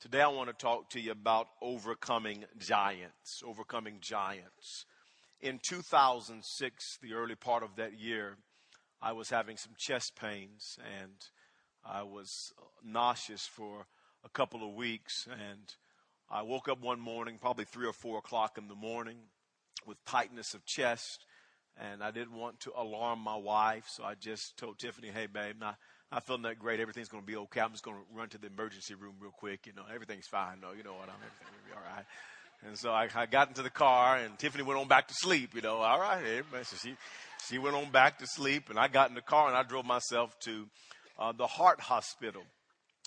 Today 0.00 0.22
I 0.22 0.28
want 0.28 0.48
to 0.48 0.54
talk 0.54 0.88
to 0.90 1.00
you 1.00 1.12
about 1.12 1.48
overcoming 1.60 2.46
giants, 2.56 3.42
overcoming 3.46 3.98
giants. 4.00 4.86
In 5.42 5.58
2006, 5.58 6.98
the 7.02 7.12
early 7.12 7.34
part 7.34 7.62
of 7.62 7.76
that 7.76 8.00
year, 8.00 8.38
I 9.02 9.12
was 9.12 9.28
having 9.28 9.58
some 9.58 9.74
chest 9.76 10.16
pains 10.18 10.78
and 10.98 11.12
I 11.84 12.04
was 12.04 12.54
nauseous 12.82 13.46
for 13.46 13.84
a 14.24 14.30
couple 14.30 14.66
of 14.66 14.74
weeks. 14.74 15.28
And 15.30 15.70
I 16.30 16.40
woke 16.44 16.68
up 16.68 16.80
one 16.80 16.98
morning, 16.98 17.36
probably 17.38 17.66
three 17.66 17.86
or 17.86 17.92
four 17.92 18.20
o'clock 18.20 18.56
in 18.56 18.68
the 18.68 18.74
morning, 18.74 19.18
with 19.86 20.02
tightness 20.06 20.54
of 20.54 20.64
chest. 20.64 21.26
And 21.76 22.02
I 22.02 22.10
didn't 22.10 22.38
want 22.38 22.60
to 22.60 22.72
alarm 22.74 23.18
my 23.18 23.36
wife, 23.36 23.84
so 23.86 24.04
I 24.04 24.14
just 24.14 24.56
told 24.56 24.78
Tiffany, 24.78 25.08
hey, 25.08 25.26
babe, 25.26 25.56
now 25.60 25.76
not 26.12 26.26
feeling 26.26 26.42
that 26.42 26.58
great. 26.58 26.80
Everything's 26.80 27.08
going 27.08 27.22
to 27.22 27.26
be 27.26 27.36
okay. 27.36 27.60
I'm 27.60 27.70
just 27.70 27.84
going 27.84 27.96
to 27.96 28.02
run 28.18 28.28
to 28.30 28.38
the 28.38 28.48
emergency 28.48 28.94
room 28.94 29.14
real 29.20 29.30
quick. 29.30 29.66
You 29.66 29.72
know, 29.74 29.82
everything's 29.92 30.26
fine. 30.26 30.60
No, 30.60 30.72
you 30.72 30.82
know 30.82 30.94
what? 30.94 31.08
I'm 31.08 31.14
everything 31.16 31.46
will 31.46 31.68
be 31.68 31.76
all 31.76 31.96
right. 31.96 32.04
And 32.66 32.78
so 32.78 32.90
I, 32.90 33.08
I 33.14 33.26
got 33.26 33.48
into 33.48 33.62
the 33.62 33.70
car, 33.70 34.16
and 34.16 34.38
Tiffany 34.38 34.64
went 34.64 34.78
on 34.78 34.88
back 34.88 35.08
to 35.08 35.14
sleep. 35.14 35.54
You 35.54 35.62
know, 35.62 35.76
all 35.76 36.00
right. 36.00 36.42
So 36.64 36.76
she 36.76 36.96
she 37.48 37.58
went 37.58 37.76
on 37.76 37.90
back 37.90 38.18
to 38.18 38.26
sleep, 38.26 38.70
and 38.70 38.78
I 38.78 38.88
got 38.88 39.08
in 39.08 39.14
the 39.14 39.22
car 39.22 39.48
and 39.48 39.56
I 39.56 39.62
drove 39.62 39.86
myself 39.86 40.38
to 40.40 40.66
uh, 41.18 41.32
the 41.32 41.46
heart 41.46 41.80
hospital. 41.80 42.42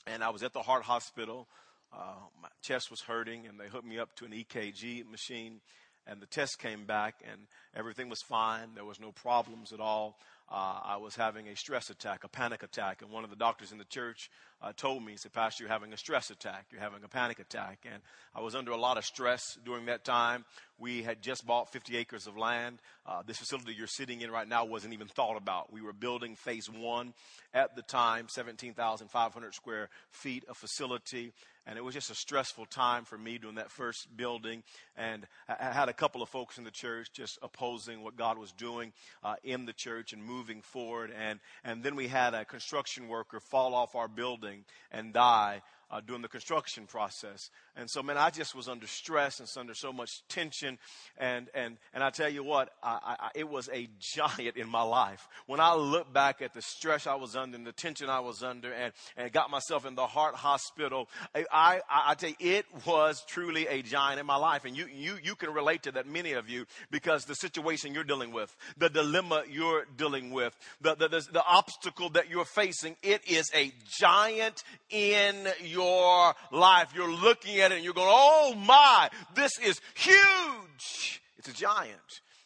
And 0.08 0.24
I 0.24 0.30
was 0.32 0.44
at 0.44 0.54
the 0.54 0.62
heart 0.62 0.84
hospital. 0.84 1.48
Uh, 1.94 2.16
my 2.42 2.50
chest 2.62 2.90
was 2.90 3.02
hurting, 3.02 3.46
and 3.48 3.60
they 3.60 3.68
hooked 3.68 3.86
me 3.86 4.00
up 4.00 4.16
to 4.16 4.26
an 4.26 4.32
EKG 4.32 5.10
machine. 5.10 5.62
And 6.06 6.20
the 6.22 6.26
test 6.26 6.60
came 6.60 6.86
back, 6.86 7.16
and 7.24 7.42
everything 7.76 8.10
was 8.10 8.22
fine. 8.28 8.70
There 8.76 8.84
was 8.84 9.00
no 9.00 9.12
problems 9.12 9.72
at 9.72 9.80
all 9.80 10.18
uh, 10.50 10.80
I 10.84 10.98
was 10.98 11.16
having 11.16 11.48
a 11.48 11.56
stress 11.56 11.90
attack, 11.90 12.24
a 12.24 12.28
panic 12.28 12.64
attack. 12.64 13.02
And 13.02 13.10
one 13.12 13.24
of 13.24 13.30
the 13.30 13.36
doctors 13.36 13.72
in 13.72 13.78
the 13.78 13.86
church 13.86 14.30
uh, 14.62 14.72
told 14.76 15.04
me, 15.04 15.14
he 15.14 15.18
said, 15.18 15.34
Pastor, 15.34 15.64
you're 15.64 15.72
having 15.72 15.94
a 15.94 15.98
stress 15.98 16.30
attack. 16.30 16.68
You're 16.72 16.82
having 16.82 17.04
a 17.04 17.08
panic 17.08 17.40
attack. 17.40 17.86
And 17.92 18.02
I 18.36 18.42
was 18.42 18.54
under 18.54 18.72
a 18.72 18.78
lot 18.78 18.98
of 18.98 19.06
stress 19.06 19.58
during 19.66 19.86
that 19.86 20.04
time. 20.04 20.46
We 20.78 21.02
had 21.02 21.22
just 21.22 21.46
bought 21.46 21.72
50 21.72 21.98
acres 21.98 22.28
of 22.28 22.38
land. 22.38 22.80
Uh, 23.06 23.24
this 23.26 23.38
facility 23.38 23.74
you're 23.74 23.88
sitting 23.88 24.22
in 24.22 24.32
right 24.32 24.48
now 24.48 24.66
wasn't 24.66 24.94
even 24.94 25.08
thought 25.08 25.38
about. 25.38 25.72
We 25.72 25.82
were 25.82 25.94
building 25.94 26.36
phase 26.36 26.70
one 26.70 27.14
at 27.54 27.76
the 27.76 27.82
time, 27.82 28.28
17,500 28.30 29.54
square 29.54 29.90
feet 30.12 30.44
of 30.50 30.58
facility. 30.58 31.34
And 31.66 31.78
it 31.78 31.84
was 31.84 31.94
just 31.94 32.12
a 32.12 32.16
stressful 32.16 32.66
time 32.66 33.06
for 33.06 33.18
me 33.18 33.38
doing 33.38 33.56
that 33.56 33.72
first 33.72 34.16
building. 34.18 34.64
And 34.98 35.26
I 35.48 35.72
had 35.72 35.88
a 35.88 35.94
couple 35.94 36.22
of 36.22 36.30
folks 36.30 36.58
in 36.58 36.66
the 36.66 36.72
church 36.72 37.12
just 37.14 37.40
opposing 37.42 38.04
what 38.04 38.18
God 38.18 38.38
was 38.38 38.52
doing 38.52 38.92
uh, 39.24 39.36
in 39.44 39.66
the 39.66 39.74
church 39.74 40.12
and 40.12 40.24
moving 40.24 40.62
forward. 40.62 41.12
And, 41.18 41.40
and 41.64 41.82
then 41.84 41.96
we 41.96 42.08
had 42.08 42.34
a 42.34 42.44
construction 42.44 43.08
worker 43.08 43.40
fall 43.40 43.74
off 43.74 43.96
our 43.96 44.10
building 44.10 44.66
and 44.92 45.14
die 45.14 45.62
uh, 45.90 46.02
during 46.02 46.22
the 46.22 46.28
construction 46.28 46.86
process. 46.88 47.50
And 47.76 47.90
so, 47.90 48.04
man, 48.04 48.18
I 48.18 48.30
just 48.30 48.54
was 48.54 48.68
under 48.68 48.86
stress 48.86 49.40
and 49.40 49.50
under 49.58 49.74
so 49.74 49.92
much 49.92 50.10
tension. 50.30 50.78
And, 51.18 51.48
and, 51.56 51.78
and 51.94 52.04
I 52.04 52.12
tell 52.12 52.30
you 52.30 52.44
what, 52.44 52.70
I, 52.84 53.16
I, 53.20 53.30
it 53.34 53.50
was 53.50 53.68
a 53.74 53.90
giant 54.00 54.58
in 54.58 54.70
my 54.70 54.84
life. 54.84 55.28
When 55.48 55.60
I 55.60 55.74
look 55.74 56.14
back 56.14 56.42
at 56.44 56.54
the 56.54 56.62
stress 56.62 57.08
I 57.08 57.16
was 57.16 57.36
under 57.36 57.58
and 57.58 57.66
the 57.66 57.72
tension 57.72 58.10
I 58.10 58.20
was 58.20 58.44
under 58.44 58.72
and, 58.72 58.94
and 59.18 59.32
got 59.32 59.50
myself 59.50 59.88
in 59.88 59.96
the 59.96 60.06
heart 60.06 60.36
hospital, 60.36 61.10
I, 61.34 61.46
I, 61.52 61.82
I 61.90 62.14
tell 62.14 62.30
you, 62.30 62.36
it 62.40 62.66
was 62.86 63.24
truly 63.28 63.66
a 63.66 63.82
giant 63.82 64.20
in 64.20 64.26
my 64.28 64.36
life. 64.36 64.66
And 64.66 64.78
you, 64.78 64.86
you, 64.94 65.18
you 65.24 65.34
can 65.34 65.52
relate 65.52 65.82
to 65.84 65.92
that, 65.94 66.08
many 66.08 66.34
of 66.34 66.50
you, 66.50 66.66
because 66.92 67.26
the 67.26 67.36
situation 67.36 67.96
you're 67.96 68.04
dealing 68.04 68.34
with, 68.34 68.56
the 68.78 68.90
dilemma 68.90 69.46
you're 69.50 69.86
dealing 69.98 70.30
with, 70.30 70.56
the, 70.80 70.94
the, 70.94 71.08
the, 71.08 71.26
the 71.32 71.44
obstacle 71.44 72.10
that 72.12 72.30
you're 72.30 72.46
facing, 72.46 72.98
it 73.02 73.28
is 73.28 73.50
a 73.56 73.74
giant 74.00 74.64
in 74.92 75.48
your 75.64 76.36
life. 76.52 76.90
You're 76.96 77.12
looking 77.12 77.63
at 77.64 77.72
it 77.72 77.76
and 77.76 77.84
you're 77.84 77.94
going, 77.94 78.08
oh 78.10 78.54
my, 78.56 79.10
this 79.36 79.58
is 79.60 79.80
huge. 79.96 81.22
It's 81.38 81.48
a 81.48 81.54
giant. 81.54 82.00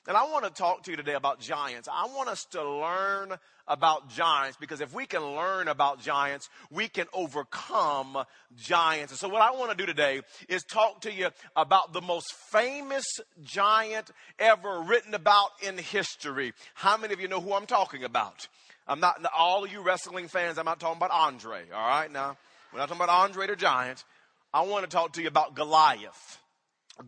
And 0.07 0.15
I 0.15 0.23
want 0.23 0.45
to 0.45 0.51
talk 0.51 0.83
to 0.83 0.91
you 0.91 0.97
today 0.97 1.15
about 1.15 1.41
giants. 1.41 1.89
I 1.91 2.05
want 2.05 2.29
us 2.29 2.45
to 2.51 2.63
learn 2.63 3.33
about 3.67 4.09
giants 4.09 4.55
because 4.57 4.79
if 4.79 4.93
we 4.93 5.05
can 5.05 5.21
learn 5.21 5.67
about 5.67 6.01
giants, 6.01 6.49
we 6.71 6.87
can 6.87 7.07
overcome 7.13 8.17
giants. 8.55 9.11
And 9.11 9.19
so 9.19 9.27
what 9.27 9.41
I 9.41 9.51
want 9.51 9.71
to 9.71 9.77
do 9.77 9.85
today 9.85 10.21
is 10.47 10.63
talk 10.63 11.01
to 11.01 11.11
you 11.11 11.27
about 11.57 11.91
the 11.91 11.99
most 12.01 12.33
famous 12.51 13.05
giant 13.43 14.09
ever 14.39 14.81
written 14.81 15.13
about 15.13 15.49
in 15.61 15.77
history. 15.77 16.53
How 16.73 16.95
many 16.95 17.13
of 17.13 17.19
you 17.19 17.27
know 17.27 17.41
who 17.41 17.53
I'm 17.53 17.65
talking 17.65 18.05
about? 18.05 18.47
I'm 18.87 19.01
not, 19.01 19.21
all 19.37 19.65
of 19.65 19.71
you 19.73 19.81
wrestling 19.81 20.29
fans, 20.29 20.57
I'm 20.57 20.63
not 20.63 20.79
talking 20.79 20.95
about 20.95 21.11
Andre, 21.11 21.63
all 21.75 21.85
right? 21.85 22.09
Now, 22.09 22.37
we're 22.71 22.79
not 22.79 22.87
talking 22.87 23.03
about 23.03 23.23
Andre 23.23 23.47
the 23.47 23.57
Giant. 23.57 24.05
I 24.57 24.61
want 24.61 24.89
to 24.89 24.89
talk 24.89 25.13
to 25.13 25.21
you 25.21 25.27
about 25.27 25.53
Goliath. 25.53 26.39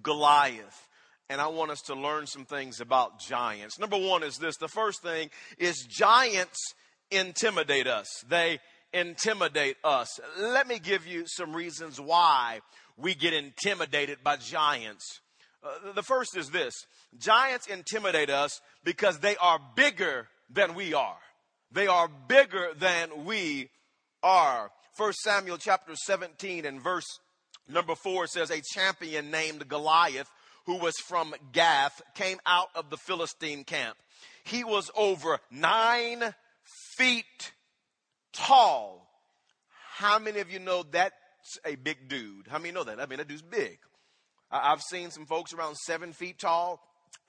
Goliath. 0.03 0.87
And 1.31 1.41
I 1.41 1.47
want 1.47 1.71
us 1.71 1.81
to 1.87 1.95
learn 1.95 2.27
some 2.27 2.45
things 2.45 2.79
about 2.79 3.19
giants. 3.19 3.79
Number 3.79 3.97
one 3.97 4.21
is 4.21 4.37
this. 4.37 4.55
The 4.57 4.67
first 4.67 5.01
thing 5.01 5.31
is 5.57 5.83
giants 5.89 6.59
intimidate 7.09 7.87
us. 7.87 8.05
They 8.29 8.59
intimidate 8.93 9.77
us. 9.83 10.19
Let 10.37 10.67
me 10.67 10.77
give 10.77 11.07
you 11.07 11.23
some 11.25 11.55
reasons 11.55 11.99
why 11.99 12.59
we 12.97 13.15
get 13.15 13.33
intimidated 13.33 14.19
by 14.23 14.35
giants. 14.35 15.19
Uh, 15.63 15.93
the 15.93 16.03
first 16.03 16.37
is 16.37 16.49
this. 16.49 16.75
Giants 17.17 17.65
intimidate 17.65 18.29
us 18.29 18.61
because 18.83 19.21
they 19.21 19.37
are 19.37 19.59
bigger 19.75 20.27
than 20.51 20.75
we 20.75 20.93
are. 20.93 21.17
They 21.71 21.87
are 21.87 22.11
bigger 22.27 22.73
than 22.77 23.25
we 23.25 23.71
are. 24.21 24.69
1 24.97 25.13
Samuel 25.23 25.57
chapter 25.57 25.95
17 25.95 26.63
and 26.63 26.79
verse 26.79 27.07
Number 27.69 27.95
four 27.95 28.27
says, 28.27 28.49
A 28.49 28.61
champion 28.61 29.31
named 29.31 29.67
Goliath, 29.67 30.29
who 30.65 30.77
was 30.77 30.95
from 31.07 31.33
Gath, 31.51 32.01
came 32.15 32.39
out 32.45 32.69
of 32.75 32.89
the 32.89 32.97
Philistine 32.97 33.63
camp. 33.63 33.97
He 34.43 34.63
was 34.63 34.89
over 34.95 35.39
nine 35.51 36.33
feet 36.97 37.53
tall. 38.33 39.07
How 39.93 40.17
many 40.17 40.39
of 40.39 40.51
you 40.51 40.59
know 40.59 40.83
that's 40.83 41.13
a 41.65 41.75
big 41.75 42.07
dude? 42.07 42.47
How 42.47 42.57
many 42.57 42.71
know 42.71 42.83
that? 42.83 42.99
I 42.99 43.05
mean, 43.05 43.17
that 43.17 43.27
dude's 43.27 43.41
big. 43.41 43.79
I've 44.51 44.81
seen 44.81 45.11
some 45.11 45.25
folks 45.25 45.53
around 45.53 45.75
seven 45.75 46.13
feet 46.13 46.39
tall. 46.39 46.81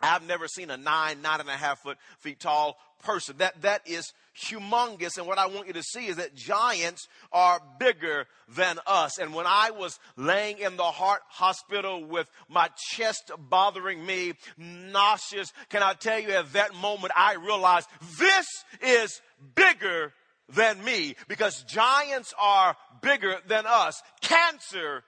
I've 0.03 0.27
never 0.27 0.49
seen 0.49 0.71
a 0.71 0.77
nine, 0.77 1.23
nine 1.23 1.41
and 1.41 1.49
a 1.49 1.53
half 1.53 1.81
foot 1.81 1.99
feet 2.19 2.41
tall 2.41 2.79
person. 3.03 3.37
That, 3.39 3.61
that 3.63 3.83
is 3.87 4.13
humongous. 4.37 5.19
And 5.19 5.27
what 5.27 5.39
I 5.39 5.47
want 5.47 5.67
you 5.67 5.73
to 5.75 5.83
see 5.83 6.07
is 6.07 6.17
that 6.17 6.35
giants 6.35 7.07
are 7.33 7.61
bigger 7.79 8.27
than 8.57 8.79
us. 8.87 9.19
And 9.19 9.35
when 9.35 9.47
I 9.47 9.71
was 9.71 9.99
laying 10.17 10.59
in 10.59 10.77
the 10.77 10.83
heart 10.85 11.21
hospital 11.29 12.05
with 12.05 12.31
my 12.49 12.69
chest 12.91 13.31
bothering 13.39 14.05
me, 14.05 14.35
nauseous, 14.57 15.53
can 15.69 15.83
I 15.83 15.95
tell 15.95 16.19
you 16.19 16.31
at 16.31 16.53
that 16.55 16.75
moment 16.75 17.13
I 17.17 17.35
realized 17.35 17.89
this 18.19 18.47
is 18.83 19.21
bigger 19.55 20.13
than 20.49 20.83
me 20.83 21.15
because 21.29 21.63
giants 21.65 22.35
are 22.41 22.77
bigger 23.03 23.37
than 23.47 23.65
us. 23.67 24.03
Cancer 24.21 25.05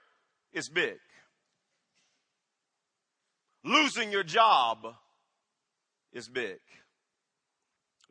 is 0.53 0.69
big. 0.69 0.95
Losing 3.63 4.11
your 4.11 4.23
job 4.23 4.85
is 6.11 6.27
big. 6.27 6.59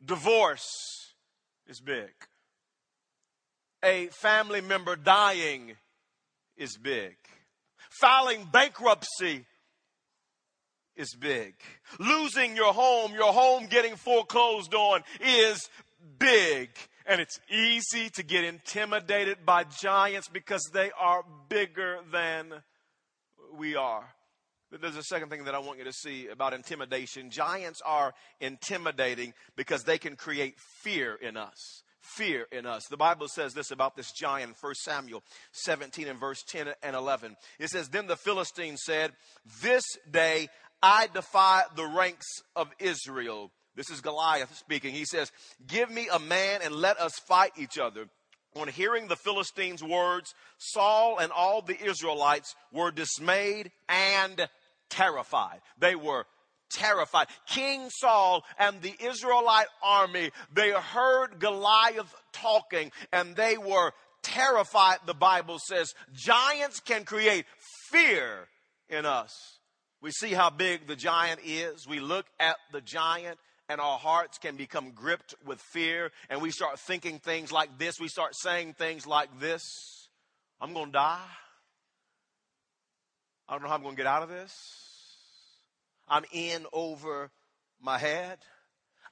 Divorce 0.03 1.13
is 1.67 1.79
big. 1.79 2.11
A 3.83 4.07
family 4.07 4.61
member 4.61 4.95
dying 4.95 5.75
is 6.57 6.77
big. 6.77 7.15
Filing 7.89 8.47
bankruptcy 8.51 9.45
is 10.95 11.15
big. 11.15 11.53
Losing 11.99 12.55
your 12.55 12.73
home, 12.73 13.13
your 13.13 13.33
home 13.33 13.67
getting 13.67 13.95
foreclosed 13.95 14.73
on 14.73 15.03
is 15.21 15.69
big. 16.17 16.69
And 17.05 17.19
it's 17.19 17.39
easy 17.49 18.09
to 18.11 18.23
get 18.23 18.43
intimidated 18.43 19.45
by 19.45 19.65
giants 19.65 20.29
because 20.29 20.69
they 20.73 20.91
are 20.99 21.23
bigger 21.49 21.99
than 22.11 22.53
we 23.57 23.75
are. 23.75 24.12
There's 24.81 24.95
a 24.95 25.03
second 25.03 25.29
thing 25.29 25.43
that 25.43 25.53
I 25.53 25.59
want 25.59 25.77
you 25.77 25.85
to 25.85 25.93
see 25.93 26.27
about 26.27 26.53
intimidation. 26.53 27.29
Giants 27.29 27.81
are 27.85 28.13
intimidating 28.39 29.33
because 29.55 29.83
they 29.83 29.97
can 29.97 30.15
create 30.15 30.55
fear 30.81 31.15
in 31.15 31.37
us. 31.37 31.83
Fear 32.01 32.47
in 32.51 32.65
us. 32.65 32.83
The 32.89 32.97
Bible 32.97 33.27
says 33.27 33.53
this 33.53 33.71
about 33.71 33.95
this 33.95 34.11
giant 34.11 34.49
in 34.49 34.55
1 34.59 34.75
Samuel 34.75 35.23
17 35.51 36.07
and 36.07 36.19
verse 36.19 36.43
10 36.47 36.69
and 36.81 36.95
11. 36.95 37.35
It 37.59 37.69
says, 37.69 37.89
Then 37.89 38.07
the 38.07 38.17
Philistine 38.17 38.77
said, 38.77 39.11
This 39.61 39.83
day 40.09 40.49
I 40.81 41.07
defy 41.13 41.63
the 41.75 41.85
ranks 41.85 42.27
of 42.55 42.69
Israel. 42.79 43.51
This 43.75 43.89
is 43.89 44.01
Goliath 44.01 44.55
speaking. 44.57 44.93
He 44.93 45.05
says, 45.05 45.31
Give 45.65 45.89
me 45.89 46.07
a 46.11 46.19
man 46.19 46.61
and 46.63 46.75
let 46.75 46.99
us 46.99 47.13
fight 47.27 47.51
each 47.57 47.77
other. 47.77 48.07
On 48.55 48.67
hearing 48.67 49.07
the 49.07 49.15
Philistines' 49.15 49.83
words, 49.83 50.33
Saul 50.57 51.17
and 51.19 51.31
all 51.31 51.61
the 51.61 51.81
Israelites 51.83 52.53
were 52.71 52.91
dismayed 52.91 53.71
and 53.89 54.47
terrified. 54.93 55.59
They 55.79 55.95
were 55.95 56.25
terrified. 56.71 57.27
King 57.47 57.89
Saul 57.89 58.43
and 58.57 58.81
the 58.81 58.93
Israelite 58.99 59.67
army, 59.83 60.31
they 60.53 60.71
heard 60.71 61.39
Goliath 61.39 62.13
talking 62.31 62.91
and 63.11 63.35
they 63.35 63.57
were 63.57 63.91
terrified, 64.21 64.99
the 65.05 65.13
Bible 65.13 65.59
says. 65.59 65.93
Giants 66.13 66.79
can 66.79 67.05
create 67.05 67.45
fear 67.91 68.47
in 68.89 69.05
us. 69.05 69.59
We 70.01 70.11
see 70.11 70.33
how 70.33 70.49
big 70.49 70.87
the 70.87 70.95
giant 70.95 71.41
is. 71.45 71.87
We 71.87 71.99
look 71.99 72.25
at 72.39 72.57
the 72.71 72.81
giant 72.81 73.39
and 73.69 73.79
our 73.79 73.97
hearts 73.97 74.37
can 74.37 74.57
become 74.57 74.91
gripped 74.91 75.33
with 75.45 75.59
fear 75.61 76.11
and 76.29 76.41
we 76.41 76.51
start 76.51 76.79
thinking 76.79 77.19
things 77.19 77.51
like 77.51 77.79
this. 77.79 77.99
We 77.99 78.07
start 78.09 78.33
saying 78.35 78.75
things 78.77 79.07
like 79.07 79.39
this. 79.39 79.63
I'm 80.61 80.73
going 80.73 80.87
to 80.87 80.91
die. 80.93 81.27
I 83.47 83.53
don't 83.53 83.63
know 83.63 83.69
how 83.69 83.75
I'm 83.75 83.83
going 83.83 83.95
to 83.95 83.97
get 83.97 84.07
out 84.07 84.23
of 84.23 84.29
this. 84.29 84.53
I'm 86.07 86.23
in 86.31 86.65
over 86.71 87.31
my 87.81 87.97
head. 87.97 88.39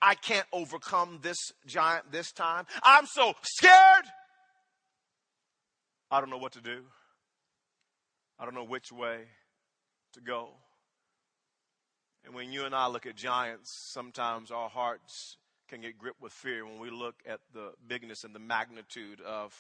I 0.02 0.16
can't 0.16 0.48
overcome 0.52 1.20
this 1.22 1.38
giant 1.68 2.12
this 2.12 2.32
time. 2.32 2.66
I'm 2.84 3.06
so 3.06 3.34
scared. 3.44 4.06
I 6.10 6.20
don't 6.20 6.30
know 6.30 6.38
what 6.38 6.54
to 6.54 6.62
do. 6.62 6.82
I 8.40 8.46
don't 8.46 8.56
know 8.56 8.64
which 8.64 8.92
way 8.92 9.20
to 10.14 10.22
go. 10.22 10.50
And 12.26 12.34
when 12.34 12.52
you 12.52 12.66
and 12.66 12.76
I 12.76 12.88
look 12.88 13.06
at 13.06 13.16
giants, 13.16 13.72
sometimes 13.92 14.52
our 14.52 14.70
hearts 14.70 15.38
can 15.68 15.82
get 15.82 15.98
gripped 15.98 16.22
with 16.22 16.34
fear 16.34 16.66
when 16.66 16.80
we 16.80 16.90
look 16.90 17.16
at 17.28 17.40
the 17.54 17.72
bigness 17.88 18.24
and 18.24 18.36
the 18.36 18.40
magnitude 18.40 19.22
of 19.22 19.54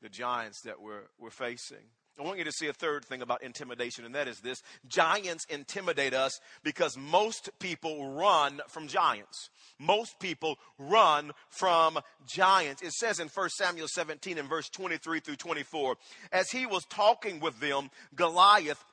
the 0.00 0.08
giants 0.08 0.60
that 0.62 0.80
we're, 0.80 1.08
we're 1.18 1.30
facing. 1.30 1.84
I 2.18 2.24
want 2.24 2.38
you 2.38 2.44
to 2.44 2.52
see 2.52 2.66
a 2.66 2.74
third 2.74 3.06
thing 3.06 3.22
about 3.22 3.42
intimidation, 3.42 4.04
and 4.04 4.14
that 4.14 4.28
is 4.28 4.40
this 4.40 4.62
giants 4.86 5.46
intimidate 5.48 6.12
us 6.12 6.38
because 6.62 6.96
most 6.96 7.48
people 7.58 8.12
run 8.12 8.60
from 8.68 8.86
giants. 8.86 9.48
Most 9.78 10.20
people 10.20 10.58
run 10.78 11.32
from 11.48 11.98
giants. 12.26 12.82
It 12.82 12.92
says 12.92 13.18
in 13.18 13.28
1 13.28 13.48
Samuel 13.50 13.88
17 13.88 14.36
and 14.36 14.48
verse 14.48 14.68
23 14.68 15.20
through 15.20 15.36
24, 15.36 15.96
as 16.32 16.50
he 16.50 16.66
was 16.66 16.84
talking 16.84 17.40
with 17.40 17.58
them, 17.60 17.90
Goliath 18.14 18.84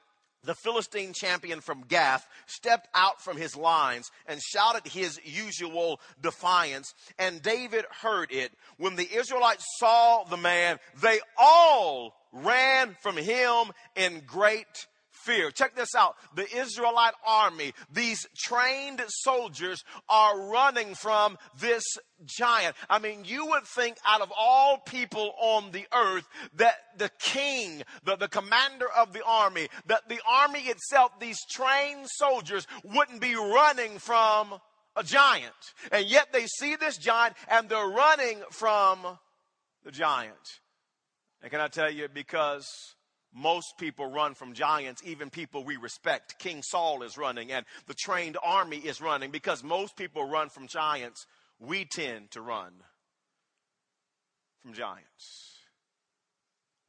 the 0.43 0.55
Philistine 0.55 1.13
champion 1.13 1.59
from 1.59 1.83
Gath 1.87 2.25
stepped 2.47 2.87
out 2.93 3.21
from 3.21 3.35
his 3.35 3.57
lines 3.57 4.09
and 4.25 4.41
shouted 4.41 4.89
his 4.89 5.19
usual 5.25 5.99
defiance, 6.21 6.93
and 7.17 7.41
David 7.41 7.83
heard 8.01 8.31
it. 8.31 8.53
When 8.77 8.95
the 8.95 9.07
Israelites 9.13 9.65
saw 9.79 10.23
the 10.23 10.37
man, 10.37 10.79
they 11.01 11.19
all 11.37 12.15
ran 12.31 12.95
from 13.01 13.17
him 13.17 13.71
in 13.95 14.21
great 14.25 14.87
fear. 15.11 15.51
Check 15.51 15.75
this 15.75 15.95
out. 15.95 16.15
The 16.35 16.47
Israelite 16.57 17.13
army, 17.25 17.73
these 17.91 18.25
trained 18.37 19.01
soldiers 19.07 19.83
are 20.07 20.49
running 20.49 20.95
from 20.95 21.37
this 21.59 21.83
giant. 22.25 22.75
I 22.89 22.99
mean, 22.99 23.23
you 23.25 23.45
would 23.47 23.65
think 23.65 23.97
out 24.07 24.21
of 24.21 24.31
all 24.37 24.77
people 24.77 25.33
on 25.39 25.71
the 25.71 25.85
earth 25.93 26.27
that 26.55 26.75
the 26.97 27.11
king, 27.19 27.83
the, 28.03 28.15
the 28.15 28.27
commander 28.27 28.87
of 28.97 29.13
the 29.13 29.23
army, 29.25 29.67
that 29.87 30.07
the 30.09 30.21
army 30.27 30.61
itself, 30.61 31.11
these 31.19 31.39
trained 31.49 32.07
soldiers 32.07 32.65
wouldn't 32.83 33.21
be 33.21 33.35
running 33.35 33.99
from 33.99 34.55
a 34.95 35.03
giant. 35.03 35.53
And 35.91 36.05
yet 36.05 36.31
they 36.33 36.45
see 36.45 36.75
this 36.75 36.97
giant 36.97 37.35
and 37.49 37.69
they're 37.69 37.87
running 37.87 38.41
from 38.51 38.99
the 39.83 39.91
giant. 39.91 40.59
And 41.41 41.51
can 41.51 41.61
I 41.61 41.67
tell 41.67 41.89
you, 41.89 42.07
because 42.13 42.95
most 43.33 43.77
people 43.77 44.07
run 44.07 44.33
from 44.33 44.53
giants, 44.53 45.01
even 45.05 45.29
people 45.29 45.63
we 45.63 45.77
respect. 45.77 46.39
King 46.39 46.61
Saul 46.63 47.03
is 47.03 47.17
running, 47.17 47.51
and 47.51 47.65
the 47.87 47.93
trained 47.93 48.37
army 48.43 48.77
is 48.77 49.01
running. 49.01 49.31
Because 49.31 49.63
most 49.63 49.95
people 49.95 50.27
run 50.27 50.49
from 50.49 50.67
giants, 50.67 51.25
we 51.59 51.85
tend 51.85 52.31
to 52.31 52.41
run 52.41 52.73
from 54.61 54.73
giants. 54.73 55.57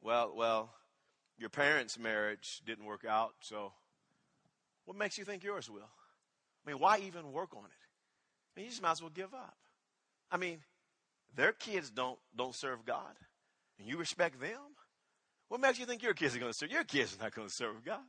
Well, 0.01 0.33
well, 0.35 0.73
your 1.37 1.49
parents' 1.49 1.99
marriage 1.99 2.61
didn't 2.65 2.85
work 2.85 3.05
out, 3.07 3.33
so 3.41 3.71
what 4.85 4.97
makes 4.97 5.17
you 5.17 5.25
think 5.25 5.43
yours 5.43 5.69
will? 5.69 5.89
I 6.65 6.69
mean, 6.69 6.79
why 6.79 6.99
even 6.99 7.31
work 7.31 7.55
on 7.55 7.65
it? 7.65 7.71
I 8.55 8.59
mean, 8.59 8.65
you 8.65 8.71
just 8.71 8.81
might 8.81 8.91
as 8.91 9.01
well 9.01 9.11
give 9.13 9.33
up. 9.33 9.55
I 10.31 10.37
mean, 10.37 10.59
their 11.35 11.51
kids 11.51 11.89
don't 11.89 12.19
don't 12.35 12.55
serve 12.55 12.85
God, 12.85 13.15
and 13.81 13.89
you 13.89 13.97
respect 13.97 14.39
them. 14.39 14.59
What 15.49 15.59
makes 15.59 15.79
you 15.79 15.85
think 15.85 16.03
your 16.03 16.13
kids 16.13 16.35
are 16.35 16.39
going 16.39 16.51
to 16.51 16.57
serve? 16.57 16.71
Your 16.71 16.83
kids 16.83 17.15
are 17.15 17.23
not 17.23 17.33
going 17.33 17.47
to 17.47 17.53
serve 17.53 17.83
God. 17.83 17.99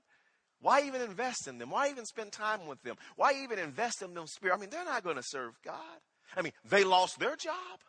Why 0.61 0.83
even 0.83 1.01
invest 1.01 1.49
in 1.49 1.59
them? 1.59 1.71
Why 1.71 1.89
even 1.89 2.07
spend 2.07 2.31
time 2.31 2.67
with 2.69 2.81
them? 2.83 2.95
Why 3.17 3.33
even 3.43 3.59
invest 3.59 4.01
in 4.01 4.15
them 4.15 4.27
spirit? 4.29 4.55
I 4.55 4.61
mean, 4.61 4.71
they're 4.71 4.85
not 4.85 5.03
going 5.03 5.17
to 5.17 5.23
serve 5.25 5.59
God. 5.65 5.99
I 6.37 6.43
mean, 6.43 6.53
they 6.65 6.85
lost 6.85 7.19
their 7.19 7.35
job. 7.35 7.81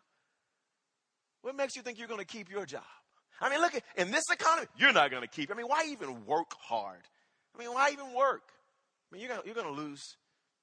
What 1.44 1.56
makes 1.56 1.75
you 1.75 1.83
think 1.83 2.00
you're 2.00 2.07
going 2.07 2.19
to 2.19 2.25
keep 2.25 2.50
your 2.50 2.65
job? 2.65 2.81
I 3.39 3.50
mean, 3.50 3.59
look 3.59 3.75
at 3.75 3.83
in 3.95 4.09
this 4.09 4.24
economy, 4.31 4.68
you're 4.77 4.94
not 4.94 5.12
going 5.12 5.21
to 5.21 5.27
keep. 5.27 5.51
I 5.51 5.56
mean, 5.56 5.68
why 5.68 5.86
even 5.89 6.25
work 6.25 6.51
hard? 6.59 7.01
I 7.56 7.59
mean, 7.59 7.74
why 7.74 7.89
even 7.91 8.13
work? 8.13 8.44
I 9.12 9.15
mean, 9.15 9.21
you're 9.21 9.29
going 9.29 9.41
you're 9.45 9.56
going 9.56 9.68
to 9.68 9.81
lose 9.81 10.01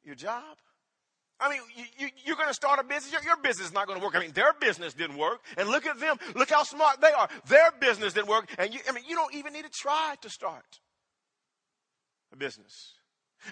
your 0.02 0.14
job. 0.14 0.56
I 1.40 1.50
mean, 1.50 1.60
you, 1.98 2.08
you, 2.24 2.32
are 2.34 2.36
going 2.36 2.48
to 2.48 2.54
start 2.54 2.78
a 2.78 2.84
business. 2.84 3.12
Your, 3.12 3.22
your 3.22 3.36
business 3.38 3.68
is 3.68 3.72
not 3.72 3.86
going 3.86 3.98
to 3.98 4.04
work. 4.04 4.14
I 4.14 4.20
mean, 4.20 4.32
their 4.32 4.52
business 4.52 4.92
didn't 4.94 5.16
work. 5.16 5.40
And 5.56 5.68
look 5.68 5.86
at 5.86 5.98
them. 5.98 6.18
Look 6.34 6.50
how 6.50 6.62
smart 6.62 7.00
they 7.00 7.12
are. 7.12 7.28
Their 7.46 7.72
business 7.80 8.12
didn't 8.12 8.28
work. 8.28 8.50
And 8.58 8.74
you, 8.74 8.80
I 8.88 8.92
mean, 8.92 9.04
you 9.08 9.16
don't 9.16 9.34
even 9.34 9.52
need 9.52 9.64
to 9.64 9.70
try 9.70 10.16
to 10.20 10.28
start 10.28 10.80
a 12.32 12.36
business. 12.36 12.94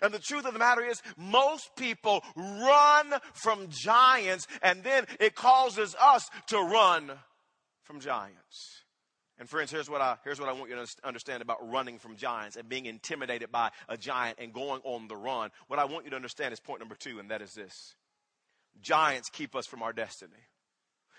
And 0.02 0.12
the 0.12 0.18
truth 0.18 0.44
of 0.44 0.52
the 0.52 0.58
matter 0.58 0.84
is, 0.84 1.02
most 1.16 1.70
people 1.76 2.22
run 2.36 3.14
from 3.32 3.68
giants, 3.70 4.46
and 4.62 4.84
then 4.84 5.06
it 5.18 5.34
causes 5.34 5.96
us 6.00 6.28
to 6.48 6.58
run 6.58 7.12
from 7.84 8.00
giants. 8.00 8.82
And 9.38 9.48
friends, 9.48 9.70
here's 9.70 9.88
what 9.88 10.00
I 10.00 10.16
here's 10.24 10.40
what 10.40 10.48
I 10.48 10.52
want 10.52 10.70
you 10.70 10.76
to 10.76 10.86
understand 11.04 11.42
about 11.42 11.58
running 11.70 11.98
from 11.98 12.16
giants 12.16 12.56
and 12.56 12.68
being 12.68 12.86
intimidated 12.86 13.52
by 13.52 13.70
a 13.88 13.96
giant 13.96 14.38
and 14.40 14.52
going 14.52 14.80
on 14.84 15.06
the 15.06 15.16
run. 15.16 15.50
What 15.68 15.78
I 15.78 15.84
want 15.84 16.04
you 16.04 16.10
to 16.10 16.16
understand 16.16 16.52
is 16.52 16.60
point 16.60 16.80
number 16.80 16.96
2 16.96 17.18
and 17.18 17.30
that 17.30 17.42
is 17.42 17.52
this. 17.52 17.94
Giants 18.80 19.28
keep 19.30 19.54
us 19.54 19.66
from 19.66 19.82
our 19.82 19.92
destiny. 19.92 20.32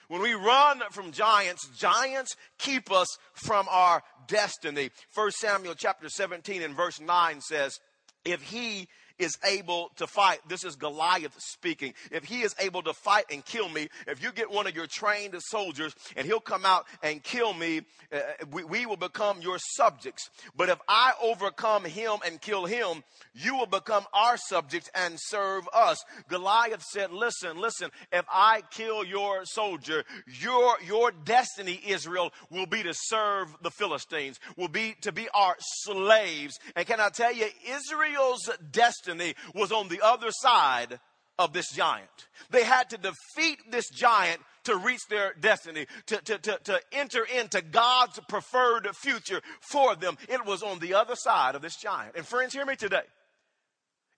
When 0.10 0.22
we 0.22 0.34
run 0.34 0.82
from 0.92 1.12
giants, 1.12 1.68
giants 1.78 2.36
keep 2.58 2.92
us 2.92 3.08
from 3.34 3.68
our 3.70 4.02
destiny. 4.28 4.90
1 5.14 5.32
Samuel 5.32 5.76
chapter 5.76 6.10
17 6.10 6.64
and 6.64 6.76
verse 6.76 7.00
9 7.00 7.42
says, 7.42 7.80
if 8.26 8.42
he 8.42 8.88
is 9.20 9.38
able 9.44 9.92
to 9.98 10.08
fight. 10.08 10.40
This 10.48 10.64
is 10.64 10.76
Goliath 10.76 11.36
speaking. 11.38 11.94
If 12.10 12.24
he 12.24 12.42
is 12.42 12.56
able 12.58 12.82
to 12.84 12.94
fight 12.94 13.26
and 13.30 13.44
kill 13.44 13.68
me, 13.68 13.90
if 14.08 14.24
you 14.24 14.32
get 14.32 14.50
one 14.50 14.66
of 14.66 14.76
your 14.76 14.88
trained 14.88 15.36
soldiers 15.40 15.94
and 16.16 16.26
he'll 16.26 16.40
come 16.40 16.66
out 16.66 16.86
and 17.04 17.22
kill 17.22 17.54
me, 17.54 17.82
uh, 18.12 18.20
we, 18.52 18.64
we 18.64 18.86
will 18.86 18.98
become 18.98 19.42
your 19.42 19.58
subjects. 19.76 20.30
But 20.56 20.70
if 20.70 20.80
I 20.88 21.14
overcome 21.22 21.84
him 21.84 22.14
and 22.26 22.40
kill 22.40 22.66
him, 22.66 23.04
you 23.34 23.56
will 23.56 23.68
become 23.68 24.06
our 24.14 24.38
subjects 24.38 24.90
and 24.96 25.16
serve 25.18 25.68
us. 25.74 26.04
Goliath 26.30 26.84
said, 26.84 27.12
listen, 27.12 27.60
listen, 27.60 27.90
if 28.12 28.26
I 28.32 28.64
kill 28.72 29.04
your 29.04 29.44
soldier, 29.44 30.06
your, 30.42 30.78
your 30.86 31.12
destiny, 31.12 31.80
Israel, 31.86 32.32
will 32.50 32.66
be 32.66 32.84
to 32.84 32.94
serve 32.94 33.54
the 33.62 33.72
Philistines, 33.72 34.40
will 34.56 34.70
be 34.70 34.96
to 35.02 35.12
be 35.12 35.28
our 35.34 35.56
slaves. 35.60 36.58
And 36.76 36.88
can 36.88 37.00
I 37.02 37.10
tell 37.10 37.34
you, 37.34 37.48
Israel's 37.68 38.50
destiny 38.72 39.09
destiny 39.10 39.36
was 39.54 39.72
on 39.72 39.88
the 39.88 40.02
other 40.04 40.32
side 40.32 41.00
of 41.38 41.54
this 41.54 41.72
giant. 41.72 42.10
They 42.50 42.64
had 42.64 42.90
to 42.90 42.98
defeat 42.98 43.60
this 43.72 43.90
giant 43.90 44.42
to 44.66 44.76
reach 44.76 45.02
their 45.10 45.34
destiny, 45.40 45.88
to, 46.08 46.18
to, 46.18 46.38
to, 46.38 46.60
to 46.66 46.82
enter 46.92 47.24
into 47.24 47.62
God's 47.62 48.20
preferred 48.28 48.88
future 48.96 49.42
for 49.62 49.96
them. 49.96 50.18
It 50.28 50.46
was 50.46 50.64
on 50.64 50.80
the 50.80 50.94
other 50.96 51.16
side 51.16 51.56
of 51.56 51.62
this 51.62 51.78
giant. 51.78 52.16
And 52.16 52.26
friends, 52.26 52.54
hear 52.54 52.66
me 52.66 52.76
today. 52.76 53.02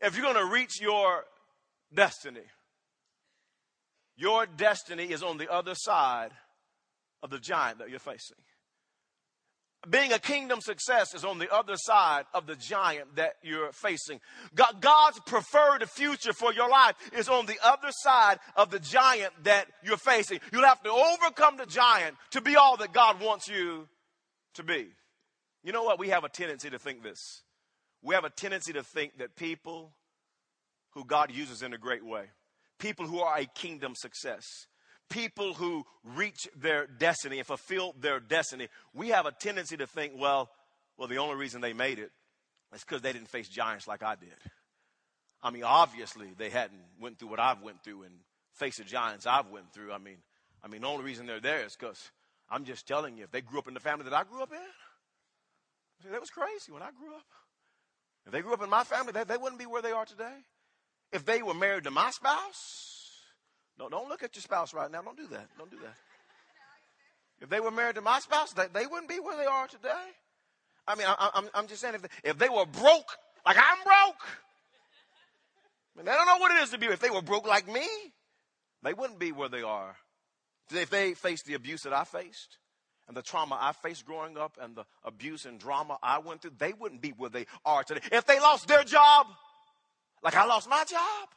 If 0.02 0.16
you're 0.16 0.26
going 0.26 0.44
to 0.48 0.52
reach 0.52 0.82
your 0.82 1.24
destiny, 1.94 2.42
your 4.18 4.46
destiny 4.46 5.06
is 5.06 5.22
on 5.22 5.38
the 5.38 5.52
other 5.52 5.76
side 5.76 6.32
of 7.22 7.30
the 7.30 7.40
giant 7.40 7.80
that 7.80 7.90
you're 7.90 8.00
facing 8.00 8.38
being 9.90 10.14
a 10.14 10.20
kingdom 10.20 10.62
success 10.62 11.16
is 11.16 11.26
on 11.26 11.40
the 11.40 11.52
other 11.52 11.76
side 11.76 12.26
of 12.34 12.46
the 12.46 12.56
giant 12.56 13.16
that 13.16 13.34
you're 13.42 13.72
facing. 13.72 14.20
God's 14.54 15.20
preferred 15.26 15.90
future 15.90 16.34
for 16.34 16.54
your 16.54 16.70
life 16.70 16.96
is 17.14 17.28
on 17.28 17.48
the 17.48 17.58
other 17.64 17.90
side 17.90 18.38
of 18.56 18.70
the 18.70 18.80
giant 18.80 19.34
that 19.44 19.66
you're 19.84 19.98
facing. 19.98 20.40
You'll 20.52 20.66
have 20.66 20.84
to 20.84 20.92
overcome 20.92 21.58
the 21.58 21.66
giant 21.66 22.16
to 22.32 22.42
be 22.42 22.56
all 22.56 22.78
that 22.78 22.94
God 22.94 23.20
wants 23.20 23.48
you 23.48 23.88
to 24.54 24.64
be. 24.64 24.90
You 25.64 25.72
know 25.72 25.84
what? 25.84 26.00
We 26.00 26.10
have 26.10 26.24
a 26.24 26.30
tendency 26.30 26.70
to 26.70 26.80
think 26.80 27.02
this. 27.02 27.42
We 28.04 28.14
have 28.14 28.24
a 28.24 28.30
tendency 28.30 28.74
to 28.74 28.84
think 28.84 29.18
that 29.18 29.36
people 29.36 29.94
who 30.92 31.06
God 31.06 31.32
uses 31.32 31.64
in 31.64 31.74
a 31.74 31.78
great 31.78 32.06
way, 32.06 32.26
people 32.80 33.08
who 33.08 33.20
are 33.20 33.38
a 33.38 33.46
kingdom 33.46 33.94
success, 33.96 34.46
people 35.12 35.54
who 35.54 35.86
reach 36.04 36.48
their 36.56 36.88
destiny 36.88 37.38
and 37.38 37.46
fulfill 37.46 37.94
their 38.00 38.20
destiny, 38.20 38.68
we 38.94 39.10
have 39.10 39.28
a 39.28 39.32
tendency 39.32 39.78
to 39.78 39.86
think, 39.86 40.14
well, 40.16 40.50
well, 40.98 41.08
the 41.08 41.18
only 41.18 41.36
reason 41.36 41.62
they 41.62 41.74
made 41.74 42.00
it 42.00 42.12
is 42.74 42.82
because 42.82 43.02
they 43.02 43.14
didn't 43.14 43.30
face 43.30 43.48
giants 43.48 43.88
like 43.88 44.02
I 44.02 44.16
did. 44.16 44.30
I 45.44 45.52
mean, 45.52 45.64
obviously 45.64 46.28
they 46.38 46.50
hadn't 46.50 46.82
went 47.00 47.20
through 47.20 47.30
what 47.30 47.40
I've 47.40 47.62
went 47.62 47.84
through 47.84 48.04
and 48.04 48.14
faced 48.54 48.78
the 48.78 48.84
giants 48.84 49.28
I've 49.28 49.50
went 49.50 49.74
through. 49.74 49.92
I 49.92 49.98
mean, 49.98 50.18
I 50.64 50.68
mean, 50.68 50.82
the 50.82 50.88
only 50.88 51.04
reason 51.04 51.26
they're 51.26 51.40
there 51.40 51.66
is 51.66 51.76
because 51.76 52.12
I'm 52.50 52.66
just 52.66 52.88
telling 52.88 53.18
you, 53.18 53.24
if 53.24 53.32
they 53.32 53.42
grew 53.42 53.60
up 53.60 53.68
in 53.68 53.74
the 53.74 53.80
family 53.80 54.06
that 54.06 54.14
I 54.14 54.24
grew 54.24 54.42
up 54.42 54.52
in, 54.52 54.60
see, 56.04 56.10
that 56.10 56.20
was 56.20 56.30
crazy 56.30 56.72
when 56.72 56.82
I 56.82 56.90
grew 56.92 57.14
up. 57.16 57.26
If 58.26 58.32
they 58.32 58.42
grew 58.42 58.54
up 58.54 58.62
in 58.62 58.70
my 58.70 58.84
family, 58.84 59.12
they, 59.14 59.24
they 59.24 59.38
wouldn't 59.38 59.60
be 59.60 59.66
where 59.66 59.82
they 59.82 59.92
are 59.92 60.06
today. 60.06 60.38
If 61.12 61.26
they 61.26 61.42
were 61.42 61.56
married 61.56 61.86
to 61.86 61.92
my 61.92 62.12
spouse, 62.12 63.01
no, 63.82 63.90
don't 63.90 64.10
look 64.10 64.24
at 64.24 64.36
your 64.36 64.42
spouse 64.42 64.74
right 64.74 64.92
now. 64.92 65.02
Don't 65.02 65.18
do 65.18 65.28
that. 65.28 65.48
Don't 65.58 65.72
do 65.72 65.78
that. 65.78 65.96
If 67.42 67.50
they 67.50 67.60
were 67.60 67.72
married 67.72 67.96
to 67.96 68.02
my 68.02 68.20
spouse, 68.20 68.54
they, 68.54 68.68
they 68.74 68.86
wouldn't 68.86 69.10
be 69.10 69.20
where 69.20 69.36
they 69.36 69.46
are 69.46 69.68
today. 69.68 69.90
I 70.88 70.96
mean, 70.96 71.08
I, 71.08 71.12
am 71.12 71.30
I'm, 71.34 71.50
I'm 71.56 71.68
just 71.68 71.82
saying, 71.82 71.96
if 71.96 72.02
they, 72.02 72.10
if 72.24 72.38
they 72.38 72.50
were 72.50 72.66
broke 72.66 73.18
like 73.46 73.58
I'm 73.58 73.84
broke, 73.84 74.22
I 76.00 76.04
they 76.04 76.12
don't 76.12 76.28
know 76.28 76.38
what 76.38 76.52
it 76.52 76.64
is 76.64 76.70
to 76.72 76.78
be. 76.78 76.86
If 76.88 77.00
they 77.00 77.10
were 77.10 77.22
broke 77.22 77.48
like 77.48 77.68
me, 77.68 77.88
they 78.84 78.94
wouldn't 78.94 79.20
be 79.20 79.32
where 79.32 79.50
they 79.50 79.64
are. 79.64 79.96
If 80.72 80.90
they 80.90 81.14
faced 81.14 81.46
the 81.46 81.56
abuse 81.56 81.82
that 81.82 81.94
I 81.94 82.04
faced, 82.04 82.58
and 83.08 83.18
the 83.18 83.22
trauma 83.22 83.58
I 83.60 83.74
faced 83.74 84.06
growing 84.06 84.38
up 84.38 84.58
and 84.62 84.76
the 84.76 84.86
abuse 85.04 85.46
and 85.46 85.60
drama 85.60 85.98
I 86.02 86.20
went 86.20 86.44
through, 86.44 86.54
they 86.58 86.74
wouldn't 86.74 87.02
be 87.02 87.10
where 87.10 87.30
they 87.30 87.46
are 87.66 87.84
today. 87.84 88.02
If 88.12 88.26
they 88.26 88.40
lost 88.40 88.68
their 88.68 88.84
job, 88.84 89.28
like 90.24 90.36
I 90.36 90.46
lost 90.46 90.70
my 90.70 90.84
job, 90.86 91.28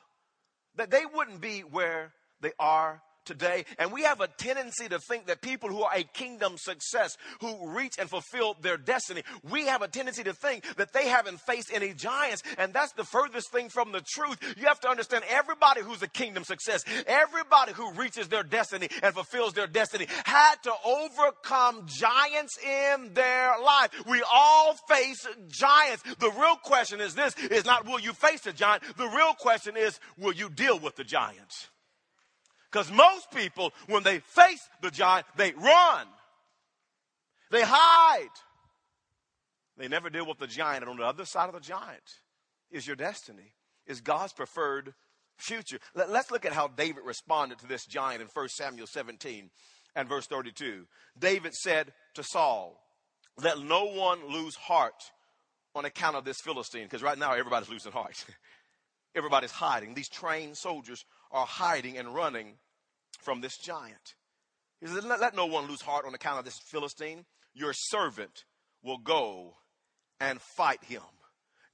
that 0.77 0.91
they 0.91 1.05
wouldn't 1.13 1.41
be 1.41 1.61
where 1.61 2.13
they 2.45 2.53
are 2.59 3.03
today. 3.25 3.65
And 3.79 3.93
we 3.93 4.03
have 4.03 4.21
a 4.21 4.29
tendency 4.29 4.89
to 4.89 4.99
think 4.99 5.27
that 5.27 5.41
people 5.41 5.69
who 5.69 5.83
are 5.83 5.95
a 5.95 6.03
kingdom 6.03 6.57
success, 6.57 7.17
who 7.41 7.71
reach 7.71 7.95
and 7.99 8.09
fulfill 8.09 8.55
their 8.61 8.77
destiny, 8.77 9.23
we 9.51 9.67
have 9.67 9.83
a 9.83 9.89
tendency 9.89 10.23
to 10.25 10.33
think 10.33 10.77
that 10.77 10.93
they 10.93 11.09
haven't 11.09 11.41
faced 11.41 11.71
any 11.73 11.95
giants. 11.95 12.43
And 12.59 12.73
that's 12.73 12.93
the 12.93 13.05
furthest 13.05 13.51
thing 13.51 13.69
from 13.69 13.93
the 13.93 14.03
truth. 14.07 14.39
You 14.57 14.67
have 14.67 14.81
to 14.81 14.89
understand 14.89 15.25
everybody 15.29 15.81
who's 15.81 16.03
a 16.03 16.09
kingdom 16.09 16.45
success, 16.45 16.85
everybody 17.07 17.73
who 17.73 17.93
reaches 17.93 18.29
their 18.29 18.43
destiny 18.43 18.89
and 19.03 19.15
fulfills 19.15 19.55
their 19.55 19.67
destiny 19.67 20.07
had 20.25 20.57
to 20.65 20.73
overcome 20.85 21.87
giants 21.87 22.59
in 22.59 23.15
their 23.15 23.59
life. 23.63 23.91
We 24.07 24.23
all 24.33 24.75
face 24.89 25.27
giants. 25.49 26.03
The 26.19 26.31
real 26.31 26.57
question 26.57 27.01
is 27.01 27.15
this 27.15 27.37
is 27.51 27.65
not 27.65 27.87
will 27.87 28.01
you 28.01 28.13
face 28.13 28.47
a 28.47 28.53
giant? 28.53 28.83
The 28.97 29.09
real 29.09 29.35
question 29.35 29.77
is 29.77 29.99
will 30.19 30.35
you 30.35 30.49
deal 30.51 30.79
with 30.79 30.97
the 30.97 31.05
giants? 31.05 31.69
Because 32.75 32.91
most 32.91 33.31
people, 33.31 33.73
when 33.87 34.03
they 34.03 34.19
face 34.19 34.69
the 34.81 34.91
giant, 34.91 35.27
they 35.37 35.53
run. 35.53 36.09
They 37.53 37.63
hide. 37.63 38.35
They 39.77 39.87
never 39.87 40.11
deal 40.11 40.27
with 40.27 40.39
the 40.39 40.49
giant. 40.49 40.83
And 40.83 40.91
on 40.91 40.97
the 40.97 41.05
other 41.05 41.25
side 41.25 41.49
of 41.49 41.55
the 41.55 41.61
giant 41.61 42.03
is 42.73 42.85
your 42.85 42.97
destiny, 42.97 43.55
is 43.87 44.01
God's 44.01 44.33
preferred 44.33 44.93
future. 45.37 45.79
Let, 45.95 46.11
us 46.11 46.33
look 46.33 46.45
at 46.45 46.53
how 46.53 46.67
David 46.67 47.05
responded 47.05 47.61
to 47.61 47.69
this 47.69 47.87
giant 47.87 48.23
in 48.23 48.27
1 48.35 48.49
Samuel 48.49 48.89
17 48.89 49.51
and 49.95 50.09
verse 50.09 50.27
32. 50.27 50.87
David 51.17 51.55
said 51.55 51.93
to 52.15 52.25
Saul, 52.25 52.83
Let 53.41 53.61
no 53.61 53.85
one 53.85 54.33
lose 54.33 54.57
heart 54.57 55.01
on 55.77 55.85
account 55.85 56.17
of 56.17 56.25
this 56.25 56.41
Philistine. 56.41 56.87
Because 56.87 57.05
right 57.05 57.19
now 57.19 57.35
everybody's 57.35 57.71
losing 57.71 57.93
heart. 57.93 58.25
everybody's 59.15 59.53
hiding. 59.53 59.95
These 59.95 60.09
trained 60.09 60.57
soldiers 60.57 61.05
are 61.31 61.47
hiding 61.47 61.99
and 61.99 62.13
running 62.13 62.55
from 63.23 63.41
this 63.41 63.57
giant. 63.59 64.15
He 64.81 64.87
said, 64.87 65.05
let, 65.05 65.21
let 65.21 65.35
no 65.35 65.47
one 65.47 65.67
lose 65.67 65.81
heart 65.81 66.05
on 66.07 66.15
account 66.15 66.39
of 66.39 66.45
this 66.45 66.59
Philistine. 66.67 67.25
Your 67.55 67.73
servant 67.73 68.45
will 68.83 68.99
go 68.99 69.55
and 70.21 70.41
fight 70.41 70.83
him. 70.85 71.03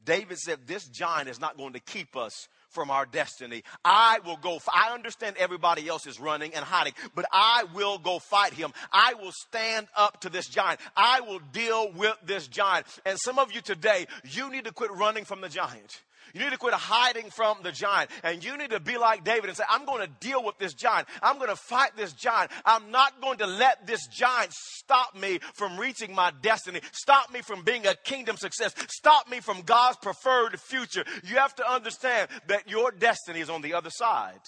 David 0.05 0.39
said, 0.39 0.67
This 0.67 0.87
giant 0.87 1.29
is 1.29 1.41
not 1.41 1.57
going 1.57 1.75
to 1.75 1.81
keep 1.81 2.17
us 2.17 2.49
from 2.71 2.91
our 2.91 3.05
destiny. 3.05 3.63
I 3.85 4.21
will 4.25 4.37
go. 4.37 4.59
I 4.73 4.95
understand 4.95 5.37
everybody 5.37 5.89
else 5.89 6.07
is 6.07 6.21
running 6.21 6.55
and 6.55 6.65
hiding, 6.65 6.95
but 7.15 7.27
I 7.33 7.65
will 7.75 7.99
go 7.99 8.19
fight 8.19 8.53
him. 8.53 8.73
I 8.93 9.15
will 9.15 9.33
stand 9.33 9.89
up 9.97 10.21
to 10.23 10.31
this 10.31 10.49
giant. 10.49 10.81
I 10.97 11.21
will 11.21 11.41
deal 11.53 11.93
with 11.93 12.17
this 12.25 12.47
giant. 12.47 12.87
And 13.05 13.19
some 13.19 13.39
of 13.39 13.53
you 13.53 13.61
today, 13.61 14.07
you 14.25 14.51
need 14.51 14.65
to 14.65 14.73
quit 14.73 14.93
running 14.93 15.25
from 15.25 15.41
the 15.41 15.49
giant. 15.49 16.01
You 16.35 16.41
need 16.41 16.51
to 16.51 16.59
quit 16.59 16.75
hiding 16.75 17.31
from 17.31 17.59
the 17.63 17.73
giant. 17.73 18.11
And 18.23 18.45
you 18.45 18.57
need 18.57 18.71
to 18.71 18.81
be 18.81 18.99
like 18.99 19.25
David 19.25 19.47
and 19.47 19.57
say, 19.57 19.65
I'm 19.69 19.85
going 19.85 20.01
to 20.01 20.13
deal 20.21 20.45
with 20.45 20.59
this 20.59 20.75
giant. 20.75 21.09
I'm 21.23 21.37
going 21.37 21.51
to 21.51 21.57
fight 21.57 21.97
this 21.97 22.13
giant. 22.13 22.51
I'm 22.65 22.91
not 22.91 23.21
going 23.21 23.39
to 23.39 23.47
let 23.47 23.87
this 23.87 24.07
giant 24.07 24.53
stop 24.53 25.17
me 25.17 25.39
from 25.55 25.79
reaching 25.79 26.15
my 26.15 26.33
destiny, 26.43 26.81
stop 26.93 27.33
me 27.33 27.41
from 27.43 27.63
being 27.63 27.87
a 27.87 27.95
kingdom 27.95 28.37
success, 28.37 28.75
stop 28.89 29.29
me 29.31 29.41
from 29.41 29.63
God's 29.63 29.99
preferred 29.99 30.59
future. 30.61 31.05
You 31.25 31.37
have 31.37 31.55
to 31.57 31.71
understand 31.71 32.29
that 32.49 32.69
your 32.69 32.91
destiny 32.91 33.41
is 33.41 33.51
on 33.51 33.63
the 33.63 33.75
other 33.75 33.91
side 33.91 34.41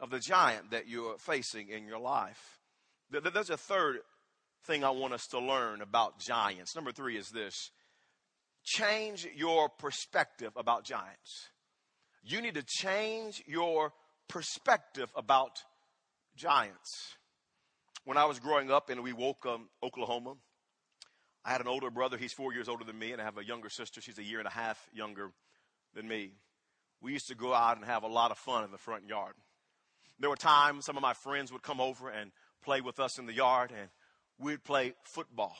of 0.00 0.10
the 0.10 0.20
giant 0.20 0.70
that 0.70 0.88
you're 0.88 1.16
facing 1.18 1.68
in 1.68 1.86
your 1.86 1.98
life. 1.98 2.58
There's 3.10 3.50
a 3.50 3.56
third 3.56 3.98
thing 4.66 4.84
I 4.84 4.90
want 4.90 5.14
us 5.14 5.26
to 5.28 5.38
learn 5.38 5.80
about 5.80 6.18
giants. 6.18 6.74
Number 6.74 6.92
three 6.92 7.16
is 7.16 7.28
this 7.28 7.70
change 8.66 9.26
your 9.34 9.68
perspective 9.68 10.52
about 10.56 10.84
giants. 10.84 11.50
You 12.22 12.42
need 12.42 12.54
to 12.54 12.64
change 12.64 13.42
your 13.46 13.92
perspective 14.28 15.08
about 15.14 15.62
giants. 16.36 17.14
When 18.04 18.18
I 18.18 18.24
was 18.24 18.40
growing 18.40 18.70
up 18.70 18.90
in 18.90 18.98
Wewoka, 18.98 19.60
Oklahoma, 19.82 20.34
I 21.44 21.52
had 21.52 21.60
an 21.60 21.68
older 21.68 21.90
brother. 21.90 22.18
He's 22.18 22.32
four 22.32 22.52
years 22.52 22.68
older 22.68 22.84
than 22.84 22.98
me, 22.98 23.12
and 23.12 23.22
I 23.22 23.24
have 23.24 23.38
a 23.38 23.44
younger 23.44 23.70
sister. 23.70 24.00
She's 24.00 24.18
a 24.18 24.24
year 24.24 24.40
and 24.40 24.48
a 24.48 24.52
half 24.52 24.84
younger 24.92 25.30
than 25.94 26.08
me. 26.08 26.32
We 27.00 27.12
used 27.12 27.28
to 27.28 27.36
go 27.36 27.54
out 27.54 27.76
and 27.76 27.86
have 27.86 28.02
a 28.02 28.08
lot 28.08 28.32
of 28.32 28.38
fun 28.38 28.64
in 28.64 28.72
the 28.72 28.78
front 28.78 29.08
yard. 29.08 29.34
There 30.18 30.30
were 30.30 30.36
times 30.36 30.84
some 30.84 30.96
of 30.96 31.02
my 31.02 31.14
friends 31.14 31.52
would 31.52 31.62
come 31.62 31.80
over 31.80 32.08
and 32.08 32.32
play 32.64 32.80
with 32.80 32.98
us 32.98 33.18
in 33.18 33.26
the 33.26 33.32
yard, 33.32 33.70
and 33.70 33.90
we'd 34.38 34.64
play 34.64 34.94
football. 35.04 35.54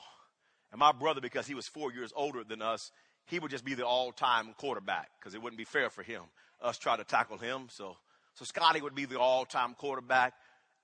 And 0.71 0.79
my 0.79 0.91
brother, 0.91 1.21
because 1.21 1.47
he 1.47 1.55
was 1.55 1.67
four 1.67 1.93
years 1.93 2.11
older 2.15 2.43
than 2.43 2.61
us, 2.61 2.91
he 3.25 3.39
would 3.39 3.51
just 3.51 3.65
be 3.65 3.73
the 3.73 3.85
all-time 3.85 4.53
quarterback 4.57 5.09
because 5.19 5.33
it 5.33 5.41
wouldn't 5.41 5.57
be 5.57 5.65
fair 5.65 5.89
for 5.89 6.03
him 6.03 6.23
us 6.61 6.77
try 6.77 6.97
to 6.97 7.03
tackle 7.03 7.37
him. 7.37 7.67
So, 7.69 7.97
so 8.35 8.45
Scotty 8.45 8.81
would 8.81 8.95
be 8.95 9.05
the 9.05 9.19
all-time 9.19 9.75
quarterback. 9.75 10.33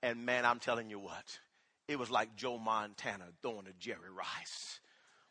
And 0.02 0.26
man, 0.26 0.44
I'm 0.44 0.58
telling 0.58 0.90
you 0.90 0.98
what, 0.98 1.38
it 1.88 1.98
was 1.98 2.10
like 2.10 2.36
Joe 2.36 2.58
Montana 2.58 3.24
throwing 3.42 3.64
to 3.64 3.72
Jerry 3.78 4.10
Rice. 4.14 4.80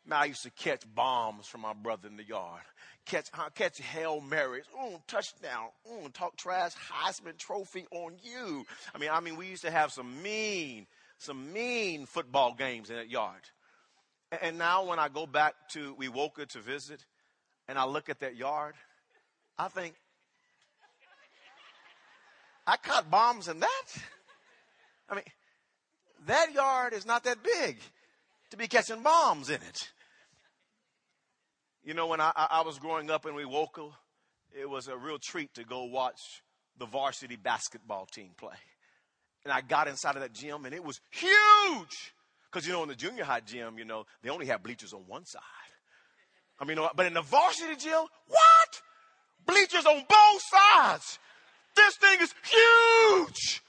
Man, 0.06 0.20
I 0.20 0.24
used 0.26 0.42
to 0.42 0.50
catch 0.50 0.82
bombs 0.94 1.46
from 1.46 1.62
my 1.62 1.72
brother 1.72 2.08
in 2.08 2.16
the 2.16 2.24
yard. 2.24 2.62
Catch, 3.06 3.28
uh, 3.32 3.48
catch 3.54 3.80
Hail 3.80 4.20
Marys. 4.20 4.64
Oh, 4.76 5.00
touchdown. 5.06 5.68
Oh, 5.88 6.08
talk 6.08 6.36
trash. 6.36 6.72
Heisman 6.74 7.38
Trophy 7.38 7.86
on 7.90 8.16
you. 8.22 8.66
I 8.94 8.98
mean, 8.98 9.10
I 9.12 9.20
mean, 9.20 9.36
we 9.36 9.46
used 9.46 9.62
to 9.62 9.70
have 9.70 9.92
some 9.92 10.22
mean, 10.22 10.86
some 11.18 11.52
mean 11.52 12.06
football 12.06 12.54
games 12.54 12.90
in 12.90 12.96
that 12.96 13.10
yard. 13.10 13.40
And 14.42 14.58
now 14.58 14.84
when 14.84 14.98
I 14.98 15.08
go 15.08 15.26
back 15.26 15.54
to 15.70 15.94
We 15.94 16.08
Wewoka 16.08 16.46
to 16.48 16.60
visit 16.60 17.04
and 17.68 17.78
I 17.78 17.84
look 17.84 18.08
at 18.08 18.20
that 18.20 18.36
yard, 18.36 18.74
I 19.58 19.68
think, 19.68 19.94
I 22.66 22.76
caught 22.76 23.10
bombs 23.10 23.48
in 23.48 23.60
that. 23.60 23.84
I 25.08 25.14
mean, 25.16 25.24
that 26.26 26.52
yard 26.54 26.94
is 26.94 27.04
not 27.04 27.24
that 27.24 27.38
big 27.42 27.78
to 28.50 28.56
be 28.56 28.68
catching 28.68 29.02
bombs 29.02 29.50
in 29.50 29.56
it. 29.56 29.90
You 31.84 31.92
know, 31.92 32.06
when 32.06 32.20
I, 32.20 32.32
I 32.34 32.62
was 32.62 32.78
growing 32.78 33.10
up 33.10 33.26
in 33.26 33.34
Wewoka, 33.34 33.92
it 34.58 34.68
was 34.68 34.88
a 34.88 34.96
real 34.96 35.18
treat 35.22 35.52
to 35.54 35.64
go 35.64 35.84
watch 35.84 36.20
the 36.78 36.86
varsity 36.86 37.36
basketball 37.36 38.06
team 38.06 38.30
play. 38.38 38.56
And 39.44 39.52
I 39.52 39.60
got 39.60 39.88
inside 39.88 40.16
of 40.16 40.22
that 40.22 40.32
gym 40.32 40.64
and 40.64 40.74
it 40.74 40.82
was 40.82 41.00
huge. 41.10 42.14
Because, 42.54 42.68
you 42.68 42.72
know, 42.72 42.84
in 42.84 42.88
the 42.88 42.94
junior 42.94 43.24
high 43.24 43.40
gym, 43.40 43.78
you 43.78 43.84
know, 43.84 44.06
they 44.22 44.30
only 44.30 44.46
have 44.46 44.62
bleachers 44.62 44.92
on 44.92 45.00
one 45.08 45.26
side. 45.26 45.42
I 46.60 46.64
mean, 46.64 46.78
uh, 46.78 46.90
but 46.94 47.04
in 47.04 47.12
the 47.12 47.20
varsity 47.20 47.74
gym, 47.74 48.04
what? 48.28 48.82
Bleachers 49.44 49.84
on 49.84 50.04
both 50.08 50.42
sides. 50.52 51.18
This 51.74 51.96
thing 51.96 52.20
is 52.20 52.32
huge. 52.44 53.60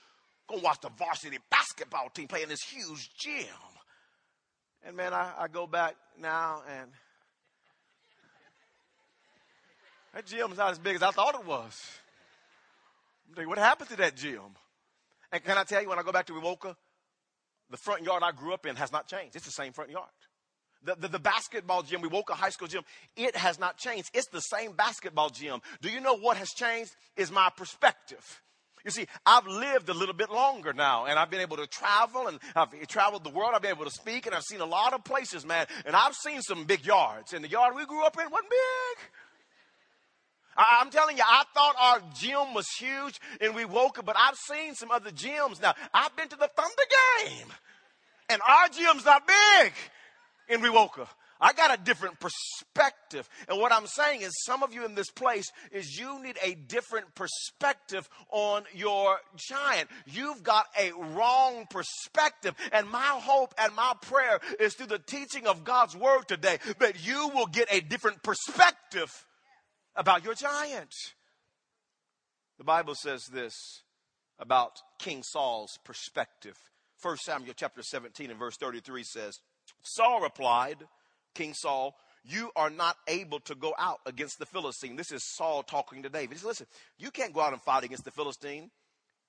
Go 0.47 0.59
watch 0.59 0.81
the 0.81 0.91
varsity 0.99 1.39
basketball 1.49 2.09
team 2.13 2.27
play 2.27 2.43
in 2.43 2.49
this 2.49 2.61
huge 2.61 3.09
gym. 3.17 3.47
And 4.85 4.95
man, 4.95 5.13
I, 5.13 5.33
I 5.35 5.47
go 5.47 5.65
back 5.65 5.95
now 6.21 6.61
and 6.79 6.91
that 10.13 10.27
gym 10.27 10.51
is 10.51 10.59
not 10.59 10.69
as 10.69 10.77
big 10.77 10.97
as 10.97 11.01
I 11.01 11.09
thought 11.09 11.33
it 11.33 11.47
was. 11.47 11.81
I'm 13.27 13.33
thinking, 13.33 13.49
what 13.49 13.57
happened 13.57 13.89
to 13.89 13.95
that 13.95 14.15
gym? 14.15 14.41
And 15.31 15.43
can 15.43 15.57
I 15.57 15.63
tell 15.63 15.81
you, 15.81 15.89
when 15.89 15.97
I 15.97 16.03
go 16.03 16.11
back 16.11 16.27
to 16.27 16.33
Wewoka, 16.33 16.75
the 17.69 17.77
front 17.77 18.03
yard 18.03 18.23
I 18.23 18.31
grew 18.31 18.53
up 18.53 18.65
in 18.65 18.75
has 18.75 18.91
not 18.91 19.07
changed. 19.07 19.35
It's 19.35 19.45
the 19.45 19.51
same 19.51 19.73
front 19.73 19.91
yard. 19.91 20.09
The, 20.83 20.95
the, 20.95 21.07
the, 21.07 21.19
basketball 21.19 21.81
gym, 21.81 22.01
we 22.01 22.07
woke 22.07 22.29
a 22.29 22.35
High 22.35 22.49
School 22.49 22.67
gym, 22.67 22.83
it 23.15 23.35
has 23.35 23.59
not 23.59 23.77
changed. 23.77 24.11
It's 24.13 24.27
the 24.27 24.39
same 24.39 24.73
basketball 24.73 25.29
gym. 25.31 25.61
Do 25.81 25.89
you 25.89 25.99
know 25.99 26.15
what 26.15 26.37
has 26.37 26.49
changed? 26.49 26.95
Is 27.17 27.31
my 27.31 27.49
perspective. 27.57 28.41
You 28.85 28.91
see, 28.91 29.07
I've 29.25 29.47
lived 29.47 29.89
a 29.89 29.95
little 29.95 30.13
bit 30.13 30.29
longer 30.29 30.71
now, 30.71 31.05
and 31.05 31.17
I've 31.17 31.31
been 31.31 31.41
able 31.41 31.57
to 31.57 31.65
travel, 31.65 32.27
and 32.27 32.37
I've 32.55 32.69
traveled 32.87 33.23
the 33.23 33.31
world. 33.31 33.53
I've 33.55 33.63
been 33.63 33.71
able 33.71 33.85
to 33.85 33.91
speak, 33.91 34.27
and 34.27 34.35
I've 34.35 34.43
seen 34.43 34.61
a 34.61 34.65
lot 34.65 34.93
of 34.93 35.03
places, 35.03 35.43
man. 35.43 35.65
And 35.87 35.95
I've 35.95 36.13
seen 36.13 36.43
some 36.43 36.65
big 36.65 36.85
yards, 36.85 37.33
and 37.33 37.43
the 37.43 37.49
yard 37.49 37.75
we 37.75 37.83
grew 37.87 38.05
up 38.05 38.15
in 38.19 38.29
wasn't 38.29 38.51
big. 38.51 39.09
I, 40.57 40.81
am 40.81 40.89
telling 40.89 41.17
you, 41.17 41.23
I 41.25 41.43
thought 41.53 41.75
our 41.79 42.01
gym 42.13 42.53
was 42.53 42.67
huge 42.77 43.19
and 43.41 43.53
Wewoka, 43.53 44.05
but 44.05 44.15
I've 44.17 44.35
seen 44.35 44.75
some 44.75 44.91
other 44.91 45.11
gyms 45.11 45.61
now. 45.61 45.73
I've 45.93 46.15
been 46.15 46.29
to 46.29 46.37
the 46.37 46.49
Thunder 46.55 46.83
game 47.19 47.47
And 48.29 48.41
our 48.47 48.69
gym's 48.69 49.05
not 49.05 49.27
big 49.27 49.73
in 50.47 50.61
Wewoka. 50.61 51.07
I 51.41 51.51
got 51.51 51.77
a 51.77 51.83
different 51.83 52.17
perspective. 52.19 53.29
And 53.49 53.59
what 53.59 53.73
I'm 53.73 53.87
saying 53.87 54.21
is 54.21 54.31
some 54.45 54.63
of 54.63 54.73
you 54.73 54.85
in 54.85 54.95
this 54.95 55.11
place 55.11 55.45
is 55.71 55.99
you 55.99 56.23
need 56.23 56.37
a 56.41 56.55
different 56.55 57.13
perspective 57.13 58.09
on 58.29 58.63
your 58.73 59.17
giant. 59.35 59.89
You've 60.05 60.43
got 60.43 60.65
a 60.79 60.91
wrong 60.93 61.65
perspective. 61.69 62.55
And 62.71 62.89
my 62.89 63.19
hope 63.21 63.53
and 63.57 63.75
my 63.75 63.93
prayer 64.01 64.39
is 64.59 64.75
through 64.75 64.87
the 64.87 64.99
teaching 64.99 65.45
of 65.45 65.65
God's 65.65 65.95
word 65.95 66.27
today 66.27 66.59
that 66.79 67.05
you 67.05 67.29
will 67.35 67.47
get 67.47 67.67
a 67.69 67.81
different 67.81 68.23
perspective 68.23 69.11
about 69.95 70.23
your 70.23 70.33
giant. 70.33 71.13
The 72.57 72.63
Bible 72.63 72.95
says 72.95 73.27
this 73.27 73.83
about 74.39 74.81
King 74.99 75.23
Saul's 75.23 75.77
perspective. 75.83 76.57
1 77.01 77.17
Samuel 77.17 77.53
chapter 77.55 77.83
17 77.83 78.29
and 78.29 78.39
verse 78.39 78.57
33 78.57 79.03
says, 79.03 79.39
Saul 79.81 80.21
replied, 80.21 80.77
King 81.33 81.53
Saul, 81.53 81.95
you 82.23 82.51
are 82.55 82.69
not 82.69 82.97
able 83.07 83.39
to 83.41 83.55
go 83.55 83.73
out 83.77 83.99
against 84.05 84.39
the 84.39 84.45
Philistine. 84.45 84.95
This 84.95 85.11
is 85.11 85.23
Saul 85.23 85.63
talking 85.63 86.03
to 86.03 86.09
David. 86.09 86.31
He 86.31 86.35
says, 86.37 86.45
listen, 86.45 86.67
you 86.97 87.11
can't 87.11 87.33
go 87.33 87.41
out 87.41 87.53
and 87.53 87.61
fight 87.61 87.83
against 87.83 88.05
the 88.05 88.11
Philistine. 88.11 88.71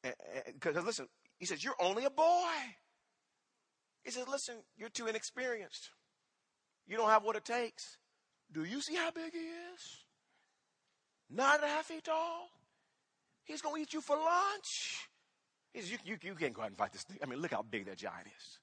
Eh, 0.04 0.08
eh, 0.08 0.38
eh, 0.46 0.50
because 0.54 0.82
listen, 0.85 1.08
he 1.38 1.46
says, 1.46 1.62
you're 1.62 1.75
only 1.80 2.04
a 2.04 2.11
boy. 2.11 2.52
He 4.04 4.11
says, 4.12 4.26
listen, 4.28 4.54
you're 4.76 4.88
too 4.88 5.08
inexperienced. 5.08 5.90
You 6.87 6.96
don't 6.96 7.11
have 7.11 7.25
what 7.25 7.37
it 7.37 7.44
takes. 7.44 7.99
Do 8.52 8.64
you 8.64 8.80
see 8.80 8.94
how 8.94 9.11
big 9.11 9.32
he 9.32 9.38
is? 9.38 10.05
A 11.38 11.66
half 11.66 11.87
feet 11.87 12.04
tall. 12.04 12.49
He's 13.45 13.62
going 13.62 13.76
to 13.76 13.83
eat 13.83 13.92
you 13.92 14.00
for 14.00 14.16
lunch. 14.16 15.09
He 15.73 15.80
says, 15.80 15.90
you, 15.90 15.99
you, 16.04 16.16
you 16.23 16.35
can't 16.35 16.54
go 16.54 16.62
out 16.62 16.68
and 16.68 16.76
fight 16.76 16.92
this 16.92 17.02
thing. 17.02 17.18
I 17.23 17.26
mean, 17.26 17.40
look 17.40 17.52
how 17.52 17.62
big 17.62 17.87
that 17.87 17.99
giant 17.99 18.26
is. 18.26 18.59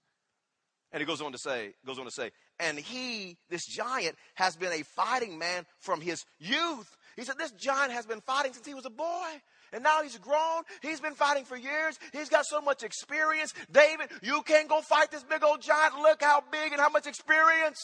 And 0.91 1.01
he 1.01 1.07
goes 1.07 1.21
on 1.21 1.31
to 1.31 1.37
say, 1.37 1.73
goes 1.85 1.97
on 1.97 2.05
to 2.05 2.11
say, 2.11 2.31
and 2.59 2.77
he, 2.77 3.37
this 3.49 3.65
giant, 3.65 4.15
has 4.35 4.55
been 4.55 4.71
a 4.71 4.83
fighting 4.83 5.39
man 5.39 5.65
from 5.79 6.01
his 6.01 6.23
youth. 6.39 6.95
He 7.15 7.23
said, 7.23 7.37
this 7.37 7.51
giant 7.51 7.91
has 7.91 8.05
been 8.05 8.21
fighting 8.21 8.53
since 8.53 8.65
he 8.65 8.73
was 8.73 8.85
a 8.85 8.91
boy. 8.91 9.27
And 9.71 9.83
now 9.83 10.03
he's 10.03 10.17
grown. 10.19 10.63
He's 10.83 10.99
been 10.99 11.15
fighting 11.15 11.45
for 11.45 11.57
years. 11.57 11.97
He's 12.11 12.29
got 12.29 12.45
so 12.45 12.61
much 12.61 12.83
experience. 12.83 13.53
David, 13.71 14.09
you 14.21 14.43
can't 14.43 14.69
go 14.69 14.81
fight 14.81 15.09
this 15.09 15.23
big 15.23 15.43
old 15.43 15.61
giant. 15.61 15.95
Look 15.95 16.21
how 16.21 16.43
big 16.51 16.71
and 16.71 16.79
how 16.79 16.89
much 16.89 17.07
experience 17.07 17.79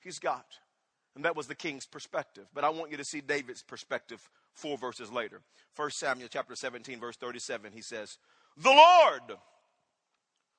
he's 0.00 0.18
got. 0.18 0.44
And 1.16 1.24
that 1.24 1.36
was 1.36 1.46
the 1.46 1.54
king's 1.54 1.86
perspective. 1.86 2.46
But 2.54 2.64
I 2.64 2.68
want 2.68 2.90
you 2.90 2.96
to 2.96 3.04
see 3.04 3.20
David's 3.20 3.62
perspective 3.62 4.20
four 4.54 4.78
verses 4.78 5.10
later. 5.10 5.40
1 5.76 5.90
Samuel 5.90 6.28
chapter 6.30 6.54
17, 6.54 7.00
verse 7.00 7.16
37, 7.16 7.72
he 7.72 7.82
says, 7.82 8.16
The 8.56 8.70
Lord 8.70 9.38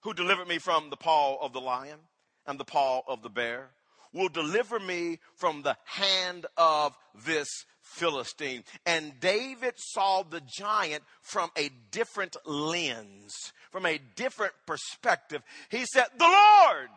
who 0.01 0.13
delivered 0.13 0.47
me 0.47 0.57
from 0.57 0.89
the 0.89 0.97
paw 0.97 1.37
of 1.41 1.53
the 1.53 1.61
lion 1.61 1.99
and 2.45 2.59
the 2.59 2.65
paw 2.65 3.01
of 3.07 3.21
the 3.21 3.29
bear, 3.29 3.69
will 4.13 4.29
deliver 4.29 4.79
me 4.79 5.19
from 5.35 5.61
the 5.61 5.77
hand 5.85 6.45
of 6.57 6.97
this 7.25 7.47
Philistine. 7.81 8.63
And 8.85 9.13
David 9.19 9.75
saw 9.77 10.23
the 10.23 10.41
giant 10.41 11.03
from 11.21 11.49
a 11.57 11.69
different 11.91 12.35
lens, 12.45 13.53
from 13.71 13.85
a 13.85 14.01
different 14.15 14.53
perspective. 14.65 15.43
He 15.69 15.85
said, 15.85 16.07
The 16.17 16.25
Lord. 16.25 16.89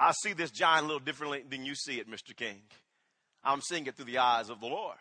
I 0.00 0.12
see 0.12 0.32
this 0.32 0.50
giant 0.50 0.84
a 0.84 0.86
little 0.86 0.98
differently 0.98 1.44
than 1.46 1.66
you 1.66 1.74
see 1.74 2.00
it, 2.00 2.10
Mr. 2.10 2.34
King. 2.34 2.62
I'm 3.44 3.60
seeing 3.60 3.86
it 3.86 3.96
through 3.96 4.06
the 4.06 4.18
eyes 4.18 4.48
of 4.48 4.58
the 4.58 4.66
Lord. 4.66 4.96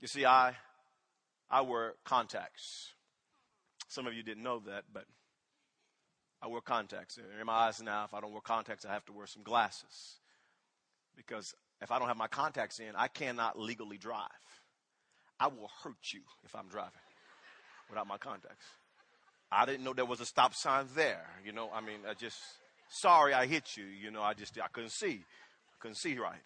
You 0.00 0.08
see, 0.08 0.24
I 0.24 0.54
I 1.50 1.60
wear 1.60 1.94
contacts. 2.04 2.94
Some 3.88 4.06
of 4.06 4.14
you 4.14 4.22
didn't 4.22 4.42
know 4.42 4.60
that, 4.60 4.84
but 4.92 5.04
I 6.42 6.46
wear 6.46 6.62
contacts. 6.62 7.18
In 7.18 7.46
my 7.46 7.52
eyes 7.52 7.82
now, 7.82 8.04
if 8.04 8.14
I 8.14 8.20
don't 8.20 8.32
wear 8.32 8.40
contacts, 8.40 8.86
I 8.86 8.92
have 8.94 9.04
to 9.06 9.12
wear 9.12 9.26
some 9.26 9.42
glasses. 9.42 10.20
Because 11.16 11.54
if 11.82 11.90
I 11.92 11.98
don't 11.98 12.08
have 12.08 12.16
my 12.16 12.28
contacts 12.28 12.80
in, 12.80 12.96
I 12.96 13.08
cannot 13.08 13.58
legally 13.58 13.98
drive. 13.98 14.28
I 15.38 15.48
will 15.48 15.70
hurt 15.82 16.12
you 16.12 16.22
if 16.44 16.54
I'm 16.54 16.68
driving 16.68 16.92
without 17.90 18.06
my 18.06 18.16
contacts. 18.16 18.66
I 19.50 19.66
didn't 19.66 19.84
know 19.84 19.92
there 19.92 20.04
was 20.04 20.20
a 20.20 20.26
stop 20.26 20.54
sign 20.54 20.86
there. 20.94 21.24
You 21.44 21.52
know, 21.52 21.70
I 21.72 21.80
mean, 21.80 22.00
I 22.08 22.14
just, 22.14 22.38
sorry 22.94 23.34
I 23.34 23.46
hit 23.46 23.76
you. 23.76 23.84
You 23.84 24.10
know, 24.10 24.22
I 24.22 24.34
just, 24.34 24.58
I 24.58 24.68
couldn't 24.68 24.92
see. 24.92 25.20
I 25.20 25.76
couldn't 25.80 25.96
see 25.96 26.18
right. 26.18 26.36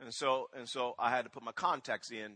And 0.00 0.12
so, 0.12 0.48
and 0.56 0.68
so 0.68 0.94
I 0.98 1.10
had 1.10 1.24
to 1.24 1.30
put 1.30 1.42
my 1.42 1.52
contacts 1.52 2.10
in 2.10 2.32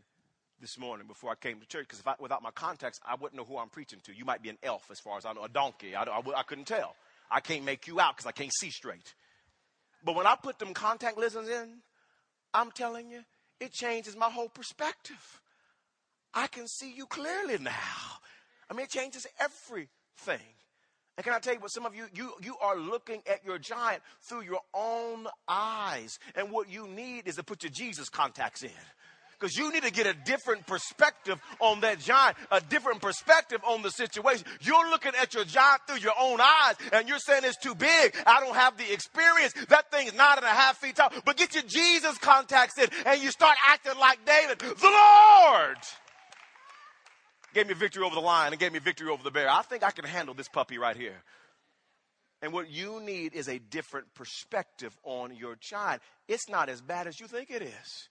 this 0.61 0.79
morning 0.79 1.07
before 1.07 1.31
I 1.31 1.35
came 1.35 1.61
to 1.61 1.67
church 1.67 1.87
because 1.89 2.03
without 2.21 2.43
my 2.43 2.51
contacts, 2.51 3.01
I 3.07 3.15
wouldn't 3.17 3.37
know 3.37 3.45
who 3.45 3.59
I'm 3.59 3.69
preaching 3.69 3.99
to. 4.05 4.17
You 4.17 4.25
might 4.25 4.43
be 4.43 4.49
an 4.49 4.59
elf 4.63 4.85
as 4.91 5.01
far 5.01 5.19
as 5.19 5.27
I 5.27 5.33
know, 5.33 5.45
a 5.45 5.49
donkey. 5.49 5.95
I, 5.95 6.05
I, 6.05 6.23
I 6.37 6.43
couldn't 6.45 6.67
tell. 6.67 6.95
I 7.31 7.41
can't 7.41 7.65
make 7.65 7.87
you 7.87 8.01
out 8.01 8.17
because 8.17 8.27
I 8.27 8.33
can't 8.33 8.53
see 8.53 8.71
straight. 8.71 9.15
But 10.05 10.15
when 10.15 10.27
I 10.27 10.37
put 10.41 10.59
them 10.59 10.73
contact 10.73 11.19
lenses 11.19 11.49
in, 11.49 11.79
I'm 12.55 12.71
telling 12.71 13.11
you, 13.11 13.23
it 13.61 13.73
changes 13.73 14.17
my 14.17 14.31
whole 14.31 14.49
perspective. 14.49 15.41
I 16.33 16.47
can 16.47 16.69
see 16.69 16.93
you 16.93 17.07
clearly 17.07 17.59
now. 17.59 17.73
I 18.71 18.75
mean, 18.75 18.85
it 18.85 18.91
changes 18.91 19.27
everything. 19.41 20.47
And 21.17 21.25
can 21.25 21.33
I 21.33 21.39
tell 21.39 21.55
you 21.55 21.61
what 21.61 21.71
some 21.71 21.87
of 21.87 21.95
you, 21.95 22.07
you, 22.15 22.33
you 22.43 22.57
are 22.61 22.77
looking 22.77 23.23
at 23.31 23.45
your 23.45 23.59
giant 23.59 24.03
through 24.21 24.43
your 24.43 24.61
own 24.75 25.27
eyes. 25.49 26.19
And 26.35 26.51
what 26.51 26.71
you 26.71 26.87
need 26.89 27.27
is 27.27 27.37
to 27.37 27.43
put 27.43 27.63
your 27.63 27.73
Jesus 27.73 28.11
contacts 28.11 28.63
in 28.63 28.71
because 29.39 29.57
you 29.57 29.71
need 29.73 29.83
to 29.83 29.93
get 29.93 30.07
a 30.07 30.15
different 30.15 30.67
perspective 30.67 31.41
on 31.61 31.81
that 31.81 32.01
giant, 32.01 32.37
a 32.51 32.61
different 32.61 33.01
perspective 33.01 33.61
on 33.67 33.83
the 33.83 33.91
situation. 33.91 34.47
You're 34.61 34.89
looking 34.91 35.13
at 35.21 35.35
your 35.35 35.45
giant 35.45 35.83
through 35.87 35.99
your 35.99 36.15
own 36.21 36.41
eyes 36.41 36.75
and 36.93 37.09
you're 37.09 37.19
saying 37.19 37.43
it's 37.45 37.57
too 37.57 37.75
big. 37.75 38.15
I 38.27 38.41
don't 38.41 38.55
have 38.55 38.77
the 38.77 38.93
experience. 38.93 39.55
That 39.69 39.91
thing 39.91 40.09
is 40.09 40.15
nine 40.15 40.37
and 40.37 40.47
a 40.47 40.49
half 40.49 40.79
feet 40.79 40.97
tall. 40.97 41.13
But 41.25 41.37
get 41.37 41.55
your 41.55 41.65
Jesus 41.65 42.19
contacts 42.19 42.79
in 42.79 42.89
and 43.05 43.23
you 43.23 43.31
start 43.31 43.57
acting 43.67 43.99
like 43.99 44.25
David. 44.25 44.59
The 44.59 44.75
Lord 44.83 45.79
gave 47.55 47.67
me 47.67 47.75
victory 47.75 48.05
over 48.05 48.15
the 48.15 48.21
lion 48.21 48.53
and 48.53 48.61
gave 48.61 48.73
me 48.73 48.79
victory 48.79 49.09
over 49.09 49.23
the 49.23 49.31
bear. 49.31 49.49
I 49.49 49.63
think 49.63 49.83
I 49.83 49.91
can 49.91 50.05
handle 50.05 50.35
this 50.35 50.49
puppy 50.49 50.79
right 50.79 50.97
here. 50.97 51.23
And 52.43 52.53
what 52.53 52.71
you 52.71 53.01
need 53.01 53.35
is 53.35 53.49
a 53.49 53.59
different 53.59 54.13
perspective 54.15 54.97
on 55.03 55.35
your 55.35 55.57
child. 55.57 56.01
It's 56.29 56.49
not 56.49 56.69
as 56.69 56.81
bad 56.81 57.07
as 57.07 57.19
you 57.19 57.27
think 57.27 57.51
it 57.51 57.63
is. 57.63 58.09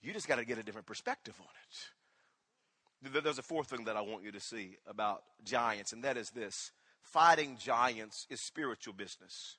You 0.00 0.12
just 0.12 0.26
got 0.26 0.36
to 0.36 0.44
get 0.44 0.58
a 0.58 0.62
different 0.62 0.86
perspective 0.86 1.34
on 1.40 1.46
it. 1.46 3.22
There's 3.22 3.38
a 3.38 3.42
fourth 3.42 3.68
thing 3.68 3.84
that 3.84 3.96
I 3.96 4.00
want 4.00 4.24
you 4.24 4.32
to 4.32 4.40
see 4.40 4.76
about 4.86 5.22
giants, 5.44 5.92
and 5.92 6.04
that 6.04 6.16
is 6.16 6.30
this 6.30 6.72
fighting 7.02 7.56
giants 7.58 8.26
is 8.30 8.40
spiritual 8.40 8.94
business. 8.94 9.58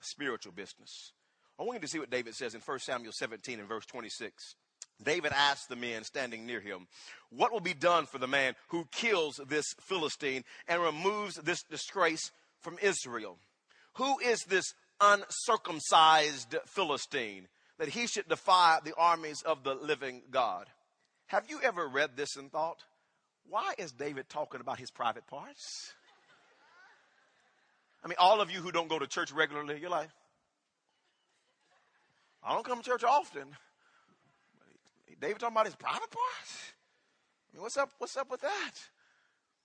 Spiritual 0.00 0.52
business. 0.52 1.12
I 1.58 1.62
want 1.62 1.76
you 1.76 1.80
to 1.80 1.88
see 1.88 1.98
what 1.98 2.10
David 2.10 2.34
says 2.34 2.54
in 2.54 2.60
1 2.60 2.78
Samuel 2.78 3.12
17 3.12 3.58
and 3.58 3.68
verse 3.68 3.84
26. 3.86 4.54
David 5.02 5.32
asked 5.32 5.68
the 5.68 5.76
men 5.76 6.04
standing 6.04 6.46
near 6.46 6.60
him, 6.60 6.86
What 7.30 7.52
will 7.52 7.60
be 7.60 7.74
done 7.74 8.06
for 8.06 8.18
the 8.18 8.26
man 8.26 8.54
who 8.68 8.88
kills 8.90 9.40
this 9.48 9.66
Philistine 9.80 10.44
and 10.66 10.82
removes 10.82 11.36
this 11.36 11.62
disgrace 11.62 12.32
from 12.60 12.78
Israel? 12.82 13.38
Who 13.94 14.18
is 14.18 14.40
this 14.48 14.74
uncircumcised 15.00 16.56
Philistine? 16.66 17.48
that 17.78 17.88
he 17.88 18.06
should 18.06 18.28
defy 18.28 18.78
the 18.84 18.94
armies 18.96 19.42
of 19.42 19.62
the 19.62 19.74
living 19.74 20.22
God. 20.30 20.66
Have 21.26 21.44
you 21.48 21.60
ever 21.62 21.86
read 21.86 22.16
this 22.16 22.36
and 22.36 22.50
thought, 22.50 22.84
why 23.48 23.74
is 23.78 23.92
David 23.92 24.28
talking 24.28 24.60
about 24.60 24.78
his 24.78 24.90
private 24.90 25.26
parts? 25.26 25.94
I 28.04 28.08
mean, 28.08 28.16
all 28.18 28.40
of 28.40 28.50
you 28.50 28.60
who 28.60 28.72
don't 28.72 28.88
go 28.88 28.98
to 28.98 29.06
church 29.06 29.32
regularly, 29.32 29.78
you're 29.80 29.90
like, 29.90 30.10
I 32.42 32.54
don't 32.54 32.64
come 32.64 32.82
to 32.82 32.84
church 32.84 33.04
often. 33.04 33.48
David 35.20 35.40
talking 35.40 35.54
about 35.54 35.66
his 35.66 35.76
private 35.76 36.10
parts? 36.10 36.72
I 37.50 37.56
mean, 37.56 37.62
what's 37.62 37.76
up? 37.76 37.90
What's 37.98 38.16
up 38.16 38.30
with 38.30 38.40
that? 38.42 38.72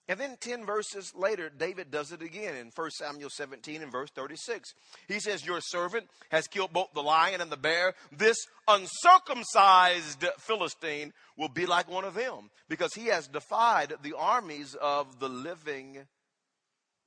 And 0.10 0.20
then 0.20 0.36
10 0.42 0.66
verses 0.66 1.14
later, 1.16 1.50
David 1.50 1.90
does 1.90 2.12
it 2.12 2.22
again 2.22 2.56
in 2.56 2.72
1 2.76 2.92
Samuel 2.92 3.30
17 3.30 3.82
and 3.82 3.92
verse 3.92 4.10
36. 4.12 4.74
He 5.08 5.20
says, 5.20 5.46
Your 5.46 5.62
servant 5.62 6.10
has 6.30 6.48
killed 6.48 6.74
both 6.74 6.92
the 6.94 7.02
lion 7.02 7.40
and 7.40 7.50
the 7.50 7.58
bear. 7.58 7.94
This 8.12 8.38
uncircumcised 8.68 10.26
Philistine 10.40 11.14
will 11.38 11.48
be 11.48 11.66
like 11.66 11.90
one 11.90 12.04
of 12.04 12.16
them 12.16 12.50
because 12.68 12.94
he 12.94 13.06
has 13.06 13.28
defied 13.28 13.94
the 14.02 14.16
armies 14.18 14.76
of 14.82 15.20
the 15.20 15.30
living 15.30 16.00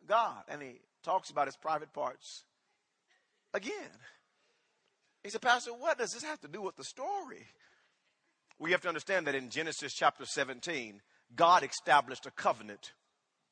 God. 0.08 0.42
And 0.48 0.62
he 0.62 0.80
talks 1.02 1.28
about 1.28 1.48
his 1.48 1.56
private 1.56 1.92
parts 1.92 2.44
again. 3.52 3.72
He 5.22 5.28
said, 5.28 5.42
Pastor, 5.42 5.72
what 5.72 5.98
does 5.98 6.12
this 6.12 6.22
have 6.22 6.40
to 6.40 6.48
do 6.48 6.62
with 6.62 6.76
the 6.76 6.84
story? 6.84 7.46
We 8.58 8.70
have 8.70 8.80
to 8.82 8.88
understand 8.88 9.26
that 9.26 9.34
in 9.34 9.50
Genesis 9.50 9.92
chapter 9.92 10.24
17, 10.24 11.02
God 11.34 11.62
established 11.62 12.26
a 12.26 12.30
covenant 12.30 12.92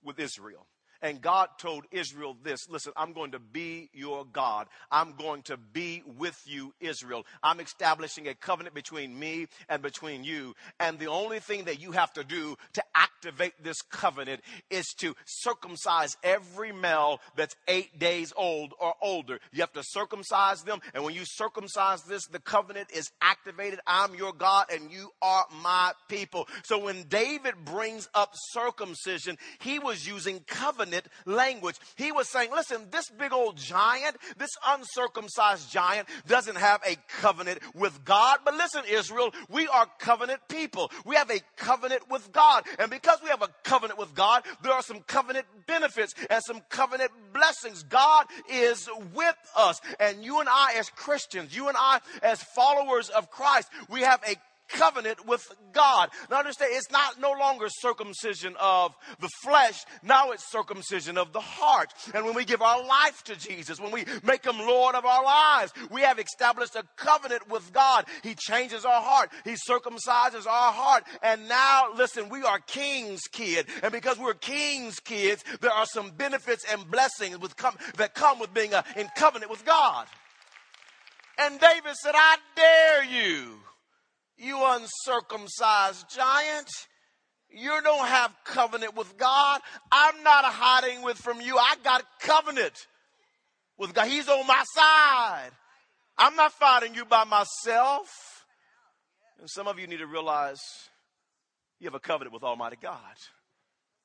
with 0.02 0.18
Israel. 0.18 0.66
And 1.04 1.20
God 1.20 1.50
told 1.58 1.84
Israel 1.90 2.34
this 2.42 2.66
listen, 2.70 2.94
I'm 2.96 3.12
going 3.12 3.32
to 3.32 3.38
be 3.38 3.90
your 3.92 4.24
God. 4.24 4.68
I'm 4.90 5.12
going 5.12 5.42
to 5.42 5.58
be 5.58 6.02
with 6.16 6.40
you, 6.46 6.72
Israel. 6.80 7.26
I'm 7.42 7.60
establishing 7.60 8.26
a 8.26 8.34
covenant 8.34 8.74
between 8.74 9.18
me 9.18 9.48
and 9.68 9.82
between 9.82 10.24
you. 10.24 10.54
And 10.80 10.98
the 10.98 11.08
only 11.08 11.40
thing 11.40 11.64
that 11.64 11.78
you 11.78 11.92
have 11.92 12.14
to 12.14 12.24
do 12.24 12.56
to 12.72 12.82
activate 12.94 13.52
this 13.62 13.82
covenant 13.82 14.40
is 14.70 14.94
to 15.00 15.14
circumcise 15.26 16.16
every 16.22 16.72
male 16.72 17.20
that's 17.36 17.54
eight 17.68 17.98
days 17.98 18.32
old 18.34 18.72
or 18.80 18.94
older. 19.02 19.40
You 19.52 19.60
have 19.60 19.74
to 19.74 19.82
circumcise 19.84 20.62
them. 20.62 20.80
And 20.94 21.04
when 21.04 21.14
you 21.14 21.26
circumcise 21.26 22.02
this, 22.04 22.26
the 22.28 22.40
covenant 22.40 22.88
is 22.94 23.10
activated. 23.20 23.80
I'm 23.86 24.14
your 24.14 24.32
God 24.32 24.72
and 24.72 24.90
you 24.90 25.10
are 25.20 25.44
my 25.62 25.92
people. 26.08 26.48
So 26.62 26.78
when 26.78 27.02
David 27.08 27.56
brings 27.66 28.08
up 28.14 28.30
circumcision, 28.32 29.36
he 29.60 29.78
was 29.78 30.06
using 30.06 30.40
covenant 30.46 30.93
language. 31.24 31.76
He 31.96 32.12
was 32.12 32.28
saying, 32.28 32.50
listen, 32.52 32.88
this 32.90 33.10
big 33.10 33.32
old 33.32 33.56
giant, 33.56 34.16
this 34.38 34.50
uncircumcised 34.66 35.70
giant 35.70 36.08
doesn't 36.26 36.56
have 36.56 36.80
a 36.86 36.96
covenant 37.20 37.60
with 37.74 38.04
God. 38.04 38.40
But 38.44 38.54
listen, 38.54 38.82
Israel, 38.90 39.30
we 39.48 39.68
are 39.68 39.86
covenant 39.98 40.40
people. 40.48 40.90
We 41.04 41.16
have 41.16 41.30
a 41.30 41.40
covenant 41.56 42.10
with 42.10 42.32
God. 42.32 42.64
And 42.78 42.90
because 42.90 43.18
we 43.22 43.30
have 43.30 43.42
a 43.42 43.48
covenant 43.62 43.98
with 43.98 44.14
God, 44.14 44.44
there 44.62 44.72
are 44.72 44.82
some 44.82 45.00
covenant 45.00 45.46
benefits 45.66 46.14
and 46.30 46.42
some 46.46 46.60
covenant 46.68 47.10
blessings. 47.32 47.82
God 47.82 48.26
is 48.50 48.88
with 49.14 49.36
us. 49.56 49.80
And 50.00 50.24
you 50.24 50.40
and 50.40 50.48
I 50.48 50.74
as 50.78 50.88
Christians, 50.90 51.54
you 51.56 51.68
and 51.68 51.76
I 51.78 52.00
as 52.22 52.42
followers 52.42 53.08
of 53.10 53.30
Christ, 53.30 53.68
we 53.88 54.02
have 54.02 54.20
a 54.28 54.36
covenant 54.68 55.26
with 55.26 55.46
God. 55.72 56.10
Now 56.30 56.38
understand, 56.38 56.70
it's 56.74 56.90
not 56.90 57.20
no 57.20 57.32
longer 57.32 57.66
circumcision 57.68 58.54
of 58.60 58.94
the 59.20 59.28
flesh. 59.42 59.84
Now 60.02 60.30
it's 60.30 60.50
circumcision 60.50 61.18
of 61.18 61.32
the 61.32 61.40
heart. 61.40 61.92
And 62.14 62.24
when 62.24 62.34
we 62.34 62.44
give 62.44 62.62
our 62.62 62.84
life 62.84 63.22
to 63.24 63.36
Jesus, 63.36 63.80
when 63.80 63.92
we 63.92 64.04
make 64.22 64.44
him 64.44 64.58
Lord 64.58 64.94
of 64.94 65.04
our 65.04 65.24
lives, 65.24 65.72
we 65.90 66.02
have 66.02 66.18
established 66.18 66.76
a 66.76 66.84
covenant 66.96 67.48
with 67.50 67.72
God. 67.72 68.06
He 68.22 68.34
changes 68.34 68.84
our 68.84 69.02
heart. 69.02 69.30
He 69.44 69.56
circumcises 69.68 70.46
our 70.46 70.72
heart. 70.72 71.04
And 71.22 71.48
now, 71.48 71.92
listen, 71.96 72.28
we 72.28 72.42
are 72.42 72.58
king's 72.60 73.22
kid. 73.30 73.66
And 73.82 73.92
because 73.92 74.18
we're 74.18 74.34
king's 74.34 75.00
kids, 75.00 75.44
there 75.60 75.72
are 75.72 75.86
some 75.86 76.10
benefits 76.10 76.64
and 76.70 76.90
blessings 76.90 77.36
com- 77.56 77.76
that 77.96 78.14
come 78.14 78.38
with 78.38 78.52
being 78.54 78.74
a, 78.74 78.84
in 78.96 79.08
covenant 79.16 79.50
with 79.50 79.64
God. 79.64 80.06
And 81.38 81.58
David 81.58 81.94
said, 81.96 82.14
I 82.14 82.36
dare 82.54 83.04
you 83.04 83.58
you 84.36 84.60
uncircumcised 84.62 86.08
giant. 86.14 86.68
You 87.50 87.80
don't 87.82 88.06
have 88.06 88.34
covenant 88.44 88.96
with 88.96 89.16
God. 89.16 89.60
I'm 89.92 90.22
not 90.22 90.44
hiding 90.44 91.02
with 91.02 91.18
from 91.18 91.40
you. 91.40 91.56
I 91.56 91.76
got 91.84 92.04
covenant 92.20 92.74
with 93.78 93.94
God. 93.94 94.08
He's 94.08 94.28
on 94.28 94.46
my 94.46 94.64
side. 94.74 95.50
I'm 96.18 96.34
not 96.36 96.52
fighting 96.52 96.94
you 96.94 97.04
by 97.04 97.24
myself. 97.24 98.44
And 99.40 99.48
some 99.48 99.68
of 99.68 99.78
you 99.78 99.86
need 99.86 99.98
to 99.98 100.06
realize 100.06 100.60
you 101.80 101.86
have 101.86 101.94
a 101.94 102.00
covenant 102.00 102.32
with 102.32 102.42
Almighty 102.42 102.76
God. 102.80 102.98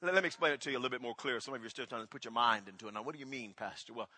Let, 0.02 0.16
me 0.16 0.28
explain 0.28 0.54
it 0.54 0.62
to 0.62 0.72
you 0.72 0.78
a 0.78 0.80
little 0.80 0.92
bit 0.92 1.02
more 1.02 1.14
clear. 1.14 1.40
Some 1.40 1.54
of 1.54 1.62
you 1.62 1.68
are 1.68 1.72
still 1.72 1.86
trying 1.86 2.04
to 2.04 2.08
put 2.08 2.24
your 2.24 2.32
mind 2.32 2.68
into 2.70 2.88
it. 2.88 2.94
Now, 2.94 3.04
what 3.04 3.14
do 3.14 3.20
you 3.20 3.26
mean, 3.26 3.54
Pastor? 3.58 3.94
Well, 3.94 4.10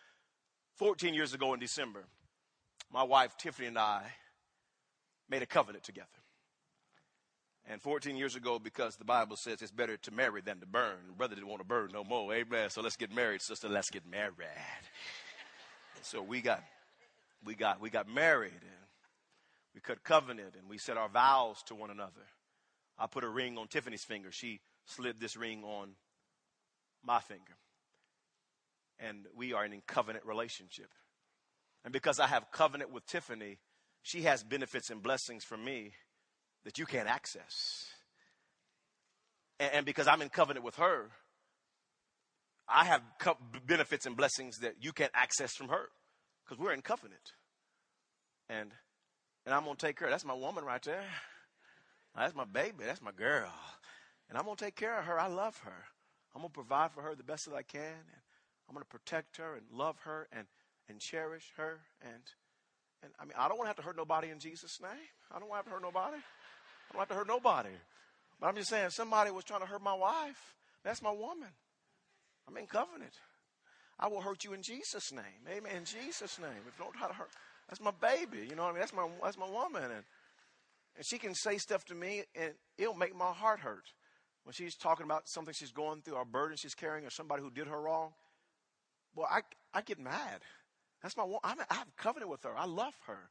14 0.77 1.13
years 1.13 1.33
ago 1.33 1.53
in 1.53 1.59
December, 1.59 2.05
my 2.93 3.03
wife 3.03 3.35
Tiffany 3.37 3.67
and 3.67 3.77
I 3.77 4.03
made 5.31 5.41
a 5.41 5.47
covenant 5.47 5.83
together. 5.83 6.07
And 7.69 7.81
14 7.81 8.17
years 8.17 8.35
ago, 8.35 8.59
because 8.59 8.97
the 8.97 9.05
Bible 9.05 9.37
says 9.37 9.61
it's 9.61 9.71
better 9.71 9.95
to 9.95 10.11
marry 10.11 10.41
than 10.41 10.59
to 10.59 10.65
burn, 10.65 10.97
brother 11.17 11.35
didn't 11.35 11.47
want 11.47 11.61
to 11.61 11.67
burn 11.67 11.91
no 11.93 12.03
more. 12.03 12.33
Amen. 12.33 12.69
So 12.69 12.81
let's 12.81 12.97
get 12.97 13.15
married, 13.15 13.41
sister. 13.41 13.69
Let's 13.69 13.89
get 13.89 14.05
married. 14.05 14.35
So 16.01 16.21
we 16.21 16.41
got, 16.41 16.63
we 17.45 17.55
got, 17.55 17.79
we 17.79 17.89
got 17.89 18.09
married, 18.09 18.51
and 18.51 18.87
we 19.73 19.79
cut 19.79 20.03
covenant, 20.03 20.55
and 20.59 20.67
we 20.67 20.77
set 20.77 20.97
our 20.97 21.07
vows 21.07 21.63
to 21.67 21.75
one 21.75 21.91
another. 21.91 22.27
I 22.99 23.07
put 23.07 23.23
a 23.23 23.29
ring 23.29 23.57
on 23.57 23.67
Tiffany's 23.67 24.03
finger. 24.03 24.31
She 24.31 24.59
slid 24.85 25.19
this 25.19 25.37
ring 25.37 25.63
on 25.63 25.91
my 27.05 27.19
finger, 27.19 27.55
and 28.99 29.27
we 29.35 29.53
are 29.53 29.63
in 29.63 29.71
a 29.71 29.81
covenant 29.87 30.25
relationship. 30.25 30.89
And 31.85 31.93
because 31.93 32.19
I 32.19 32.27
have 32.27 32.51
covenant 32.51 32.91
with 32.91 33.05
Tiffany, 33.05 33.59
she 34.01 34.23
has 34.23 34.43
benefits 34.43 34.89
and 34.89 35.01
blessings 35.01 35.43
from 35.43 35.63
me 35.63 35.93
that 36.65 36.77
you 36.77 36.85
can't 36.85 37.07
access. 37.07 37.87
And, 39.59 39.71
and 39.73 39.85
because 39.85 40.07
I'm 40.07 40.21
in 40.21 40.29
covenant 40.29 40.65
with 40.65 40.75
her, 40.75 41.09
I 42.67 42.85
have 42.85 43.01
co- 43.19 43.37
benefits 43.65 44.05
and 44.05 44.15
blessings 44.15 44.59
that 44.59 44.75
you 44.79 44.91
can't 44.93 45.11
access 45.13 45.53
from 45.53 45.69
her 45.69 45.89
because 46.43 46.59
we're 46.59 46.73
in 46.73 46.81
covenant. 46.81 47.33
And 48.49 48.71
and 49.45 49.55
I'm 49.55 49.63
gonna 49.63 49.75
take 49.75 49.97
care. 49.97 50.09
That's 50.09 50.25
my 50.25 50.35
woman 50.35 50.63
right 50.63 50.81
there. 50.83 51.03
That's 52.15 52.35
my 52.35 52.45
baby. 52.45 52.83
That's 52.85 53.01
my 53.01 53.11
girl. 53.11 53.51
And 54.29 54.37
I'm 54.37 54.45
gonna 54.45 54.55
take 54.55 54.75
care 54.75 54.99
of 54.99 55.05
her. 55.05 55.19
I 55.19 55.27
love 55.27 55.57
her. 55.59 55.85
I'm 56.35 56.41
gonna 56.41 56.49
provide 56.49 56.91
for 56.91 57.01
her 57.01 57.15
the 57.15 57.23
best 57.23 57.45
that 57.45 57.55
I 57.55 57.63
can, 57.63 57.81
and 57.81 58.21
I'm 58.69 58.75
gonna 58.75 58.85
protect 58.85 59.37
her 59.37 59.55
and 59.55 59.65
love 59.71 59.97
her 60.03 60.27
and 60.31 60.47
and 60.87 60.99
cherish 60.99 61.51
her 61.57 61.79
and 62.01 62.23
and 63.03 63.11
I 63.19 63.25
mean, 63.25 63.33
I 63.37 63.47
don't 63.47 63.57
want 63.57 63.65
to 63.65 63.69
have 63.69 63.77
to 63.77 63.83
hurt 63.83 63.97
nobody 63.97 64.29
in 64.29 64.39
Jesus' 64.39 64.79
name. 64.81 64.91
I 65.31 65.39
don't 65.39 65.49
want 65.49 65.65
to 65.65 65.65
have 65.65 65.65
to 65.65 65.71
hurt 65.71 65.83
nobody. 65.83 66.17
I 66.17 66.93
don't 66.93 66.99
have 66.99 67.09
to 67.09 67.15
hurt 67.15 67.27
nobody. 67.27 67.75
But 68.39 68.47
I'm 68.47 68.55
just 68.55 68.69
saying, 68.69 68.89
somebody 68.89 69.31
was 69.31 69.43
trying 69.43 69.61
to 69.61 69.65
hurt 69.65 69.81
my 69.81 69.93
wife. 69.93 70.55
That's 70.83 71.01
my 71.01 71.11
woman. 71.11 71.49
I'm 72.47 72.57
in 72.57 72.67
covenant. 72.67 73.13
I 73.99 74.07
will 74.07 74.21
hurt 74.21 74.43
you 74.43 74.53
in 74.53 74.63
Jesus' 74.63 75.11
name. 75.11 75.45
Amen. 75.47 75.77
In 75.77 75.85
Jesus' 75.85 76.39
name. 76.39 76.49
If 76.67 76.77
you 76.77 76.83
don't 76.85 76.93
try 76.93 77.07
to 77.07 77.13
hurt, 77.13 77.29
that's 77.69 77.81
my 77.81 77.91
baby. 78.01 78.47
You 78.49 78.55
know 78.55 78.63
what 78.63 78.69
I 78.69 78.73
mean? 78.73 78.79
That's 78.79 78.93
my 78.93 79.07
that's 79.23 79.37
my 79.37 79.49
woman. 79.49 79.83
And 79.83 80.03
and 80.97 81.05
she 81.05 81.17
can 81.17 81.35
say 81.35 81.57
stuff 81.57 81.85
to 81.85 81.95
me 81.95 82.23
and 82.35 82.53
it'll 82.77 82.95
make 82.95 83.15
my 83.15 83.31
heart 83.31 83.59
hurt. 83.59 83.85
When 84.43 84.53
she's 84.53 84.75
talking 84.75 85.05
about 85.05 85.29
something 85.29 85.53
she's 85.55 85.71
going 85.71 86.01
through, 86.01 86.15
or 86.15 86.25
burden 86.25 86.57
she's 86.57 86.73
carrying, 86.73 87.05
or 87.05 87.11
somebody 87.11 87.43
who 87.43 87.51
did 87.51 87.67
her 87.67 87.79
wrong, 87.79 88.13
well, 89.15 89.27
I 89.29 89.41
I 89.71 89.81
get 89.81 89.99
mad. 89.99 90.41
That's 91.01 91.17
my 91.17 91.23
I'm, 91.43 91.57
I 91.69 91.75
have 91.75 91.87
covenant 91.97 92.31
with 92.31 92.43
her. 92.43 92.55
I 92.55 92.65
love 92.65 92.93
her. 93.07 93.29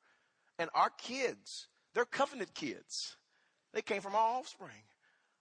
And 0.59 0.71
our 0.75 0.91
kids, 0.91 1.69
they're 1.95 2.05
covenant 2.05 2.55
kids. 2.55 3.17
They 3.73 3.83
came 3.83 4.01
from 4.01 4.15
our 4.15 4.39
offspring. 4.39 4.83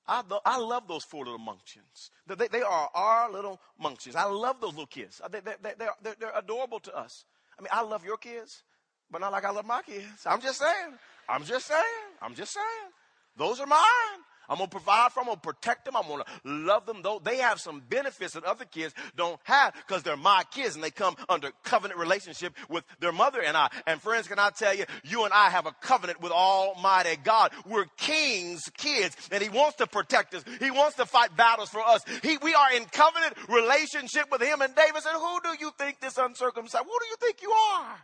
I, 0.08 0.24
I 0.46 0.58
love 0.58 0.88
those 0.88 1.04
four 1.04 1.24
little 1.24 1.40
munchkins. 1.40 2.10
They, 2.28 2.48
they 2.48 2.62
are 2.62 2.90
our 2.94 3.32
little 3.32 3.60
munchkins. 3.80 4.16
I 4.16 4.24
love 4.26 4.60
those 4.60 4.72
little 4.72 4.88
kids. 4.88 5.22
They, 5.32 5.40
they, 5.40 5.54
they, 5.62 5.74
they're, 5.78 5.94
they're, 6.02 6.16
they're 6.20 6.38
adorable 6.38 6.80
to 6.82 6.96
us. 6.96 7.26
I 7.58 7.62
mean, 7.62 7.70
I 7.72 7.82
love 7.82 8.04
your 8.04 8.18
kids, 8.18 8.64
but 9.12 9.22
not 9.22 9.32
like 9.32 9.46
I 9.46 9.52
love 9.52 9.66
my 9.66 9.82
kids. 9.82 10.26
I'm 10.26 10.42
just 10.42 10.60
saying. 10.60 10.98
I'm 11.28 11.44
just 11.44 11.68
saying. 11.68 11.84
I'm 12.22 12.34
just 12.34 12.54
saying. 12.54 12.92
Those 13.38 13.60
are 13.60 13.68
mine. 13.68 13.80
I'm 14.50 14.58
going 14.58 14.70
to 14.70 14.76
provide 14.76 15.12
for 15.12 15.22
them. 15.22 15.30
I'm 15.30 15.36
going 15.36 15.38
to 15.38 15.42
protect 15.42 15.86
them. 15.86 15.96
I'm 15.96 16.08
going 16.08 16.24
to 16.24 16.26
love 16.44 16.86
them. 16.86 17.02
Though 17.04 17.22
they 17.24 17.38
have 17.38 17.60
some 17.60 17.82
benefits 17.88 18.34
that 18.34 18.44
other 18.44 18.66
kids 18.66 18.94
don't 19.16 19.40
have 19.44 19.74
because 19.76 20.04
they're 20.04 20.18
my 20.18 20.44
kids 20.52 20.76
and 20.76 20.84
they 20.84 20.90
come 20.92 21.16
under 21.30 21.52
covenant 21.64 22.00
relationship 22.00 22.54
with 22.70 22.84
their 23.00 23.12
mother 23.12 23.42
and 23.42 23.56
I. 23.56 23.70
And 23.86 24.02
friends, 24.02 24.28
can 24.28 24.40
I 24.40 24.50
tell 24.50 24.76
you, 24.76 24.86
you 25.04 25.26
and 25.26 25.34
I 25.34 25.50
have 25.50 25.66
a 25.66 25.72
covenant 25.82 26.22
with 26.22 26.32
Almighty 26.32 27.18
God. 27.24 27.52
We're 27.68 27.86
King's 27.98 28.64
kids 28.78 29.16
and 29.32 29.44
He 29.44 29.50
wants 29.50 29.78
to 29.78 29.88
protect 29.88 30.34
us. 30.34 30.44
He 30.60 30.72
wants 30.72 30.98
to 30.98 31.06
fight 31.06 31.36
battles 31.38 31.70
for 31.70 31.82
us. 31.82 32.02
He, 32.24 32.38
we 32.38 32.54
are 32.56 32.74
in 32.74 32.86
covenant 32.86 33.36
relationship 33.48 34.32
with 34.32 34.42
Him. 34.42 34.62
And 34.62 34.74
David 34.76 35.02
said, 35.04 35.14
who 35.14 35.40
do 35.44 35.56
you 35.60 35.72
think 35.78 36.00
this 36.00 36.18
uncircumcised? 36.18 36.84
Who 36.84 37.00
do 37.00 37.06
you 37.08 37.16
think 37.20 37.42
you 37.42 37.52
are? 37.52 37.96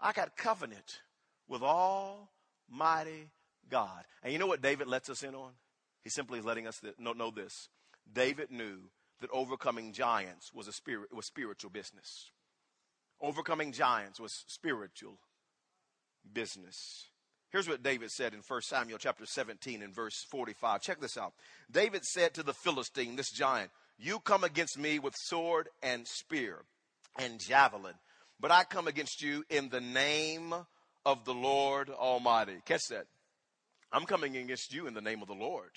I 0.00 0.12
got 0.12 0.36
covenant 0.36 1.00
with 1.48 1.62
Almighty 1.62 3.30
God. 3.70 4.04
And 4.22 4.32
you 4.32 4.38
know 4.38 4.46
what 4.46 4.62
David 4.62 4.86
lets 4.86 5.10
us 5.10 5.22
in 5.22 5.34
on? 5.34 5.52
He's 6.02 6.14
simply 6.14 6.38
is 6.38 6.44
letting 6.44 6.66
us 6.66 6.80
know, 6.98 7.12
know 7.12 7.30
this. 7.30 7.68
David 8.12 8.50
knew 8.50 8.90
that 9.20 9.30
overcoming 9.32 9.92
giants 9.92 10.52
was 10.52 10.68
a 10.68 10.72
spirit 10.72 11.14
was 11.14 11.26
spiritual 11.26 11.70
business. 11.70 12.30
Overcoming 13.20 13.72
giants 13.72 14.20
was 14.20 14.44
spiritual 14.46 15.18
business. 16.32 17.08
Here's 17.50 17.68
what 17.68 17.82
David 17.82 18.10
said 18.10 18.34
in 18.34 18.40
1 18.46 18.62
Samuel 18.62 18.98
chapter 18.98 19.24
17 19.24 19.80
and 19.80 19.94
verse 19.94 20.24
45. 20.28 20.82
Check 20.82 21.00
this 21.00 21.16
out. 21.16 21.32
David 21.70 22.04
said 22.04 22.34
to 22.34 22.42
the 22.42 22.52
Philistine, 22.52 23.16
this 23.16 23.30
giant, 23.30 23.70
You 23.96 24.18
come 24.18 24.42
against 24.42 24.76
me 24.76 24.98
with 24.98 25.14
sword 25.16 25.68
and 25.82 26.06
spear 26.06 26.62
and 27.16 27.38
javelin, 27.38 27.94
but 28.40 28.50
I 28.50 28.64
come 28.64 28.88
against 28.88 29.22
you 29.22 29.44
in 29.48 29.68
the 29.68 29.80
name 29.80 30.52
of 31.06 31.24
the 31.24 31.34
Lord 31.34 31.90
Almighty. 31.90 32.56
Catch 32.66 32.88
that. 32.90 33.06
I'm 33.94 34.06
coming 34.06 34.36
against 34.36 34.74
you 34.74 34.88
in 34.88 34.94
the 34.94 35.00
name 35.00 35.22
of 35.22 35.28
the 35.28 35.34
Lord. 35.34 35.70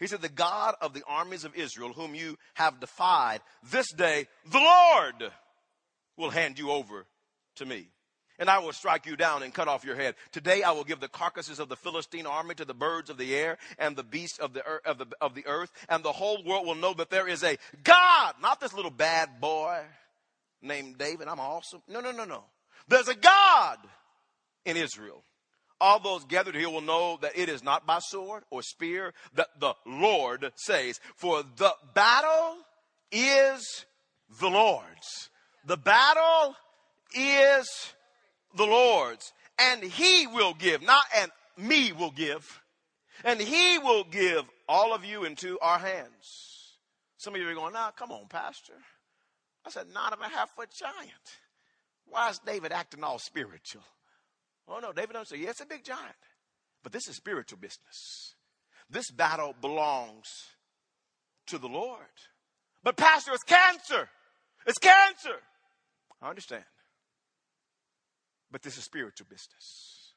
He 0.00 0.08
said, 0.08 0.22
The 0.22 0.28
God 0.28 0.74
of 0.80 0.92
the 0.92 1.04
armies 1.06 1.44
of 1.44 1.54
Israel, 1.54 1.92
whom 1.92 2.16
you 2.16 2.36
have 2.54 2.80
defied, 2.80 3.40
this 3.70 3.92
day 3.92 4.26
the 4.50 4.58
Lord 4.58 5.30
will 6.16 6.30
hand 6.30 6.58
you 6.58 6.72
over 6.72 7.06
to 7.56 7.64
me. 7.64 7.88
and 8.40 8.48
I 8.48 8.58
will 8.58 8.72
strike 8.72 9.04
you 9.04 9.16
down 9.16 9.42
and 9.42 9.52
cut 9.52 9.68
off 9.68 9.84
your 9.84 9.96
head. 9.96 10.14
Today 10.32 10.62
I 10.62 10.72
will 10.72 10.82
give 10.82 10.98
the 10.98 11.08
carcasses 11.08 11.60
of 11.60 11.68
the 11.68 11.76
Philistine 11.76 12.26
army 12.26 12.54
to 12.54 12.64
the 12.64 12.74
birds 12.74 13.10
of 13.10 13.18
the 13.18 13.36
air 13.36 13.58
and 13.78 13.94
the 13.94 14.02
beasts 14.02 14.38
of 14.38 14.54
the, 14.54 14.66
earth, 14.66 14.80
of 14.86 14.98
the, 14.98 15.06
of 15.20 15.34
the 15.34 15.46
earth, 15.46 15.70
and 15.88 16.02
the 16.02 16.12
whole 16.12 16.42
world 16.42 16.66
will 16.66 16.74
know 16.74 16.94
that 16.94 17.10
there 17.10 17.28
is 17.28 17.44
a 17.44 17.58
God, 17.84 18.34
not 18.40 18.58
this 18.58 18.72
little 18.72 18.90
bad 18.90 19.40
boy 19.40 19.78
named 20.62 20.96
David. 20.98 21.28
I'm 21.28 21.38
awesome. 21.38 21.82
No, 21.86 22.00
no, 22.00 22.10
no, 22.10 22.24
no. 22.24 22.44
There's 22.88 23.08
a 23.08 23.14
God 23.14 23.78
in 24.64 24.76
Israel. 24.76 25.22
All 25.80 25.98
those 25.98 26.24
gathered 26.24 26.54
here 26.54 26.68
will 26.68 26.82
know 26.82 27.18
that 27.22 27.38
it 27.38 27.48
is 27.48 27.64
not 27.64 27.86
by 27.86 28.00
sword 28.00 28.42
or 28.50 28.62
spear 28.62 29.14
that 29.34 29.48
the 29.58 29.74
Lord 29.86 30.52
says, 30.56 31.00
for 31.16 31.42
the 31.56 31.72
battle 31.94 32.56
is 33.10 33.86
the 34.40 34.48
Lord's. 34.48 35.30
The 35.64 35.78
battle 35.78 36.54
is 37.14 37.94
the 38.54 38.66
Lord's. 38.66 39.32
And 39.58 39.82
he 39.82 40.26
will 40.26 40.54
give, 40.54 40.82
not 40.82 41.04
and 41.16 41.30
me 41.56 41.92
will 41.92 42.10
give. 42.10 42.60
And 43.24 43.40
he 43.40 43.78
will 43.78 44.04
give 44.04 44.44
all 44.68 44.94
of 44.94 45.04
you 45.04 45.24
into 45.24 45.58
our 45.60 45.78
hands. 45.78 46.68
Some 47.16 47.34
of 47.34 47.40
you 47.40 47.48
are 47.48 47.54
going, 47.54 47.74
now, 47.74 47.90
come 47.90 48.12
on, 48.12 48.28
Pastor. 48.28 48.72
I 49.66 49.70
said, 49.70 49.88
nine 49.92 50.12
and 50.12 50.22
a 50.22 50.34
half 50.34 50.50
foot 50.56 50.70
giant. 50.70 51.38
Why 52.06 52.30
is 52.30 52.38
David 52.38 52.72
acting 52.72 53.04
all 53.04 53.18
spiritual? 53.18 53.82
Oh, 54.70 54.78
no, 54.78 54.92
David 54.92 55.16
say, 55.26 55.38
yeah, 55.38 55.50
it's 55.50 55.60
a 55.60 55.66
big 55.66 55.84
giant. 55.84 56.14
But 56.82 56.92
this 56.92 57.08
is 57.08 57.16
spiritual 57.16 57.58
business. 57.58 58.34
This 58.88 59.10
battle 59.10 59.54
belongs 59.60 60.44
to 61.48 61.58
the 61.58 61.66
Lord. 61.66 61.98
But, 62.82 62.96
Pastor, 62.96 63.32
it's 63.32 63.42
cancer. 63.42 64.08
It's 64.66 64.78
cancer. 64.78 65.36
I 66.22 66.30
understand. 66.30 66.64
But 68.50 68.62
this 68.62 68.78
is 68.78 68.84
spiritual 68.84 69.26
business. 69.28 70.14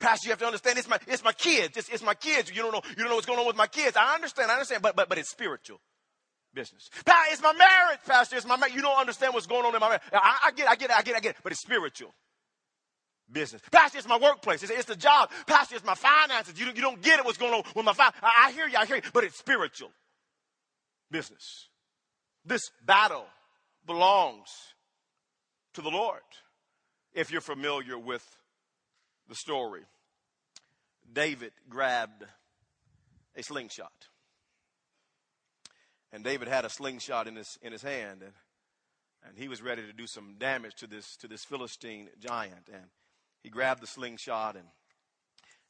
Pastor, 0.00 0.28
you 0.28 0.32
have 0.32 0.38
to 0.38 0.46
understand 0.46 0.78
it's 0.78 0.88
my 0.88 0.98
it's 1.06 1.22
my 1.22 1.32
kids. 1.32 1.76
It's, 1.76 1.90
it's 1.90 2.02
my 2.02 2.14
kids. 2.14 2.50
You 2.50 2.62
don't 2.62 2.72
know 2.72 2.80
you 2.88 2.96
don't 2.96 3.08
know 3.08 3.16
what's 3.16 3.26
going 3.26 3.38
on 3.38 3.46
with 3.46 3.56
my 3.56 3.66
kids. 3.66 3.98
I 3.98 4.14
understand. 4.14 4.50
I 4.50 4.54
understand. 4.54 4.82
But 4.82 4.96
but 4.96 5.10
but 5.10 5.18
it's 5.18 5.28
spiritual 5.28 5.78
business. 6.54 6.88
Pastor, 7.04 7.32
it's 7.32 7.42
my 7.42 7.52
marriage, 7.52 7.98
Pastor. 8.06 8.36
It's 8.36 8.46
my 8.46 8.56
marriage. 8.56 8.74
You 8.74 8.80
don't 8.80 8.98
understand 8.98 9.34
what's 9.34 9.46
going 9.46 9.64
on 9.66 9.74
in 9.74 9.80
my 9.80 9.88
marriage. 9.88 10.02
I, 10.12 10.38
I 10.46 10.50
get. 10.52 10.68
I 10.68 10.76
get 10.76 10.90
it. 10.90 10.96
I 10.96 11.02
get 11.02 11.12
it. 11.12 11.16
I 11.16 11.20
get 11.20 11.30
it. 11.32 11.36
But 11.42 11.52
it's 11.52 11.60
spiritual 11.60 12.14
business. 13.34 13.60
Pastor, 13.70 13.98
it's 13.98 14.08
my 14.08 14.16
workplace. 14.16 14.62
It's, 14.62 14.72
it's 14.72 14.86
the 14.86 14.96
job. 14.96 15.30
Pastor, 15.46 15.76
it's 15.76 15.84
my 15.84 15.94
finances. 15.94 16.58
You, 16.58 16.64
don't, 16.64 16.76
you 16.76 16.82
don't 16.82 17.02
get 17.02 17.18
it. 17.18 17.26
What's 17.26 17.36
going 17.36 17.52
on 17.52 17.62
with 17.74 17.84
my 17.84 17.92
finances. 17.92 18.20
I, 18.22 18.46
I 18.46 18.52
hear 18.52 18.66
you. 18.66 18.78
I 18.78 18.86
hear 18.86 18.96
you. 18.96 19.02
But 19.12 19.24
it's 19.24 19.36
spiritual 19.36 19.90
business. 21.10 21.68
This 22.46 22.70
battle 22.84 23.26
belongs 23.86 24.48
to 25.74 25.82
the 25.82 25.90
Lord 25.90 26.20
if 27.12 27.30
you're 27.30 27.42
familiar 27.42 27.98
with 27.98 28.24
the 29.28 29.34
story. 29.34 29.82
David 31.12 31.52
grabbed 31.68 32.24
a 33.36 33.42
slingshot. 33.42 34.08
And 36.12 36.22
David 36.22 36.48
had 36.48 36.64
a 36.64 36.70
slingshot 36.70 37.26
in 37.26 37.36
his, 37.36 37.58
in 37.60 37.72
his 37.72 37.82
hand, 37.82 38.22
and, 38.22 38.32
and 39.26 39.36
he 39.36 39.48
was 39.48 39.60
ready 39.60 39.82
to 39.82 39.92
do 39.92 40.06
some 40.06 40.36
damage 40.38 40.76
to 40.76 40.86
this, 40.86 41.16
to 41.16 41.26
this 41.26 41.44
Philistine 41.44 42.08
giant. 42.20 42.68
And 42.72 42.84
he 43.44 43.50
grabbed 43.50 43.80
the 43.80 43.86
slingshot 43.86 44.56
and, 44.56 44.66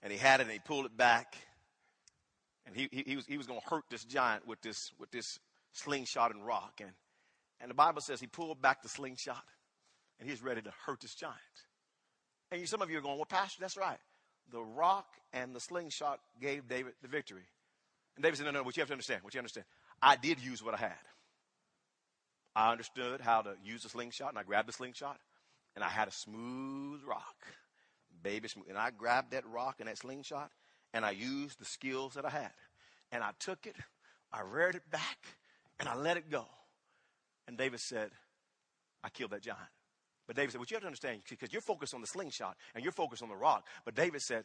and 0.03 0.11
he 0.11 0.19
had 0.19 0.41
it 0.41 0.45
and 0.45 0.53
he 0.53 0.61
pulled 0.61 0.87
it 0.87 0.97
back. 0.97 1.37
And 2.67 2.75
he, 2.75 2.89
he, 2.91 3.05
he 3.07 3.17
was, 3.17 3.27
he 3.27 3.37
was 3.37 3.47
going 3.47 3.61
to 3.61 3.67
hurt 3.67 3.85
this 3.91 4.05
giant 4.05 4.47
with 4.47 4.63
this, 4.63 4.93
with 4.99 5.11
this 5.11 5.39
slingshot 5.73 6.35
and 6.35 6.47
rock. 6.47 6.81
And, 6.81 6.93
and 7.61 7.71
the 7.71 7.75
Bible 7.75 8.01
says 8.01 8.21
he 8.21 8.27
pulled 8.27 8.63
back 8.63 8.83
the 8.83 8.89
slingshot 8.89 9.45
and 10.19 10.31
he's 10.31 10.43
ready 10.43 10.63
to 10.63 10.73
hurt 10.87 11.01
this 11.01 11.15
giant. 11.15 11.37
And 12.51 12.61
you, 12.61 12.67
some 12.67 12.81
of 12.81 12.91
you 12.91 12.97
are 12.97 13.03
going, 13.03 13.17
well, 13.17 13.27
Pastor, 13.27 13.59
that's 13.61 13.77
right. 13.77 13.99
The 14.51 14.63
rock 14.63 15.07
and 15.33 15.55
the 15.55 15.61
slingshot 15.61 16.21
gave 16.41 16.69
David 16.69 16.95
the 17.03 17.09
victory. 17.09 17.45
And 18.17 18.23
David 18.23 18.39
said, 18.39 18.47
no, 18.47 18.53
no, 18.53 18.63
what 18.63 18.77
you 18.77 18.83
have 18.83 18.89
to 18.89 18.95
understand, 18.95 19.23
what 19.23 19.35
you 19.35 19.39
understand, 19.39 19.67
I 20.01 20.17
did 20.17 20.41
use 20.41 20.63
what 20.63 20.75
I 20.75 20.79
had. 20.79 20.93
I 22.55 22.71
understood 22.71 23.21
how 23.21 23.43
to 23.43 23.55
use 23.65 23.83
the 23.83 23.89
slingshot, 23.89 24.29
and 24.29 24.39
I 24.39 24.45
grabbed 24.45 24.69
the 24.69 24.73
slingshot, 24.73 25.19
and 25.75 25.83
I 25.83 25.89
had 25.89 26.07
a 26.07 26.13
smooth 26.13 27.01
rock, 27.05 27.35
smooth. 28.47 28.67
And 28.69 28.79
I 28.79 28.91
grabbed 28.91 29.33
that 29.33 29.47
rock 29.47 29.77
and 29.81 29.89
that 29.89 29.99
slingshot, 29.99 30.51
and 30.93 31.05
I 31.05 31.11
used 31.11 31.61
the 31.61 31.65
skills 31.65 32.15
that 32.15 32.25
I 32.25 32.31
had. 32.31 32.53
And 33.13 33.23
I 33.23 33.31
took 33.39 33.67
it, 33.67 33.77
I 34.33 34.43
reared 34.43 34.75
it 34.75 34.91
back, 34.91 35.19
and 35.79 35.89
I 35.89 35.97
let 35.97 36.17
it 36.17 36.31
go. 36.31 36.47
And 37.47 37.57
David 37.57 37.81
said, 37.81 38.11
I 39.03 39.11
killed 39.11 39.31
that 39.33 39.43
giant. 39.43 39.61
But 40.27 40.37
David 40.37 40.53
said, 40.53 40.61
What 40.61 40.71
you 40.71 40.77
have 40.77 40.83
to 40.83 40.87
understand, 40.87 41.21
because 41.29 41.53
you're 41.53 41.63
focused 41.63 41.95
on 41.95 42.01
the 42.01 42.07
slingshot 42.07 42.57
and 42.75 42.83
you're 42.83 42.93
focused 42.93 43.23
on 43.23 43.29
the 43.29 43.37
rock. 43.37 43.67
But 43.85 43.95
David 43.95 44.23
said, 44.23 44.45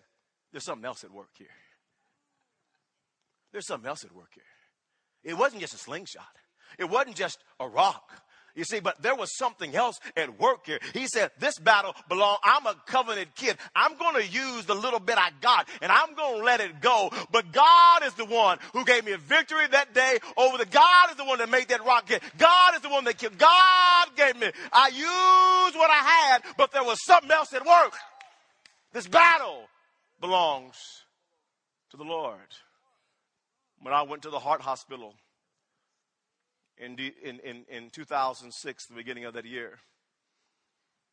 There's 0.51 0.63
something 0.65 0.85
else 0.85 1.03
at 1.03 1.11
work 1.11 1.29
here. 1.37 1.47
There's 3.51 3.65
something 3.65 3.87
else 3.87 4.03
at 4.03 4.13
work 4.13 4.31
here. 4.33 4.43
It 5.23 5.37
wasn't 5.37 5.61
just 5.61 5.73
a 5.73 5.77
slingshot, 5.77 6.35
it 6.77 6.89
wasn't 6.89 7.15
just 7.15 7.39
a 7.59 7.67
rock. 7.67 8.11
You 8.59 8.65
see, 8.65 8.81
but 8.81 9.01
there 9.01 9.15
was 9.15 9.37
something 9.37 9.73
else 9.73 10.01
at 10.17 10.37
work 10.37 10.65
here. 10.65 10.79
He 10.91 11.07
said, 11.07 11.31
This 11.39 11.57
battle 11.57 11.95
belongs, 12.09 12.39
I'm 12.43 12.65
a 12.67 12.75
covenant 12.87 13.33
kid. 13.33 13.55
I'm 13.73 13.97
going 13.97 14.15
to 14.15 14.27
use 14.27 14.65
the 14.65 14.75
little 14.75 14.99
bit 14.99 15.17
I 15.17 15.29
got 15.39 15.69
and 15.81 15.89
I'm 15.89 16.13
going 16.13 16.39
to 16.39 16.43
let 16.43 16.59
it 16.59 16.81
go. 16.81 17.09
But 17.31 17.53
God 17.53 18.03
is 18.03 18.13
the 18.15 18.25
one 18.25 18.57
who 18.73 18.83
gave 18.83 19.05
me 19.05 19.13
a 19.13 19.17
victory 19.17 19.65
that 19.71 19.93
day 19.93 20.17
over 20.35 20.57
the 20.57 20.65
God 20.65 21.09
is 21.09 21.15
the 21.15 21.23
one 21.23 21.37
that 21.37 21.49
made 21.49 21.69
that 21.69 21.85
rock 21.85 22.07
get. 22.07 22.21
God 22.37 22.75
is 22.75 22.81
the 22.81 22.89
one 22.89 23.05
that 23.05 23.17
killed. 23.17 23.37
God 23.37 24.07
gave 24.17 24.35
me. 24.37 24.51
I 24.73 24.89
used 24.89 25.77
what 25.77 25.89
I 25.89 26.03
had, 26.03 26.41
but 26.57 26.73
there 26.73 26.83
was 26.83 27.01
something 27.05 27.31
else 27.31 27.53
at 27.53 27.65
work. 27.65 27.93
This 28.91 29.07
battle 29.07 29.69
belongs 30.19 30.75
to 31.91 31.97
the 31.97 32.03
Lord. 32.03 32.39
When 33.81 33.93
I 33.93 34.01
went 34.01 34.23
to 34.23 34.29
the 34.29 34.39
heart 34.39 34.59
hospital, 34.59 35.13
in, 36.79 36.97
in, 37.23 37.39
in, 37.39 37.65
in 37.69 37.89
2006, 37.89 38.85
the 38.85 38.93
beginning 38.93 39.25
of 39.25 39.33
that 39.33 39.45
year. 39.45 39.79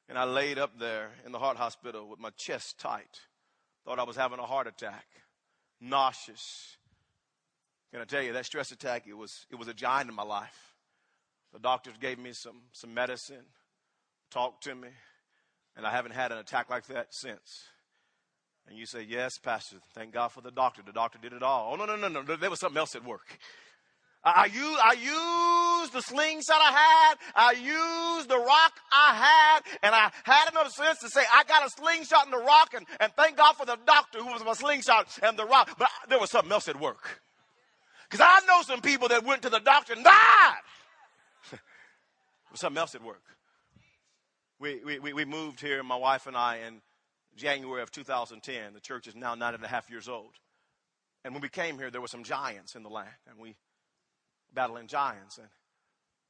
And 0.09 0.17
I 0.17 0.25
laid 0.25 0.59
up 0.59 0.79
there 0.79 1.11
in 1.25 1.33
the 1.33 1.39
heart 1.39 1.57
hospital 1.57 2.09
with 2.09 2.21
my 2.21 2.31
chest 2.31 2.79
tight. 2.79 3.21
Thought 3.85 3.99
I 3.99 4.05
was 4.05 4.17
having 4.17 4.39
a 4.39 4.47
heart 4.47 4.69
attack. 4.69 5.07
Nauseous. 5.81 6.77
Can 7.93 8.01
I 8.01 8.05
tell 8.05 8.23
you, 8.23 8.33
that 8.33 8.47
stress 8.47 8.71
attack, 8.71 9.07
it 9.07 9.15
was, 9.15 9.47
it 9.51 9.57
was 9.57 9.69
a 9.69 9.75
giant 9.75 10.09
in 10.09 10.15
my 10.15 10.23
life. 10.23 10.75
The 11.53 11.59
doctors 11.59 11.95
gave 12.01 12.19
me 12.19 12.33
some, 12.33 12.63
some 12.73 12.93
medicine, 12.93 13.45
talked 14.31 14.65
to 14.65 14.75
me, 14.75 14.89
and 15.77 15.87
I 15.87 15.91
haven't 15.91 16.13
had 16.13 16.33
an 16.33 16.39
attack 16.39 16.71
like 16.71 16.87
that 16.87 17.15
since. 17.15 17.65
And 18.69 18.77
you 18.77 18.87
say, 18.87 19.03
Yes, 19.09 19.39
Pastor, 19.39 19.77
thank 19.95 20.13
God 20.13 20.29
for 20.29 20.41
the 20.41 20.51
doctor. 20.51 20.83
The 20.85 20.93
doctor 20.93 21.19
did 21.21 21.33
it 21.33 21.43
all. 21.43 21.73
Oh, 21.73 21.77
no, 21.77 21.87
no, 21.87 21.97
no, 21.97 22.09
no. 22.09 22.37
There 22.37 22.51
was 22.51 22.61
something 22.61 22.79
else 22.79 22.95
at 22.97 23.05
work. 23.05 23.39
I, 24.27 24.47
used, 24.47 24.81
I 24.83 25.81
used 25.81 25.93
the 25.93 26.03
slingshot 26.03 26.61
I 26.61 26.73
had. 26.73 27.15
I 27.37 27.53
used 27.53 28.29
the 28.29 28.39
rock 28.39 28.73
I 28.91 29.15
had. 29.15 29.61
And 29.85 29.95
I 29.95 30.11
had 30.25 30.51
enough 30.51 30.73
sense 30.73 30.99
to 30.99 31.09
say, 31.09 31.21
I 31.33 31.45
got 31.45 31.65
a 31.65 31.71
slingshot 31.71 32.25
and 32.25 32.33
the 32.33 32.45
rock. 32.45 32.75
And, 32.75 32.85
and 32.99 33.13
thank 33.13 33.37
God 33.37 33.55
for 33.55 33.65
the 33.65 33.79
doctor 33.87 34.19
who 34.19 34.27
was 34.27 34.45
my 34.45 34.55
slingshot 34.55 35.07
and 35.23 35.39
the 35.39 35.45
rock. 35.45 35.77
But 35.79 35.89
there 36.09 36.19
was 36.19 36.31
something 36.31 36.51
else 36.51 36.67
at 36.67 36.81
work. 36.81 37.21
Because 38.11 38.27
I 38.27 38.45
know 38.47 38.63
some 38.63 38.81
people 38.81 39.09
that 39.09 39.25
went 39.25 39.43
to 39.43 39.51
the 39.51 39.61
doctor 39.61 39.93
and 39.93 40.03
died. 40.03 40.55
something 42.55 42.79
else 42.79 42.97
at 42.97 43.05
work. 43.05 43.23
We, 44.59 44.99
we, 44.99 45.13
we 45.13 45.25
moved 45.25 45.61
here, 45.61 45.85
my 45.85 45.97
wife 45.97 46.27
and 46.27 46.37
I, 46.37 46.59
in 46.67 46.81
January 47.37 47.83
of 47.83 47.93
2010. 47.93 48.75
The 48.75 48.81
church 48.81 49.07
is 49.07 49.15
now 49.15 49.37
nine 49.37 49.55
and 49.55 49.63
a 49.63 49.69
half 49.69 49.89
years 49.89 50.09
old. 50.09 50.33
And 51.25 51.33
when 51.33 51.43
we 51.43 51.49
came 51.49 51.79
here, 51.79 51.93
there 51.93 52.01
were 52.01 52.09
some 52.09 52.25
giants 52.25 52.75
in 52.75 52.83
the 52.83 52.89
land. 52.89 53.09
And 53.29 53.39
we 53.39 53.55
battling 54.57 54.89
giants. 54.89 55.39
And, 55.39 55.47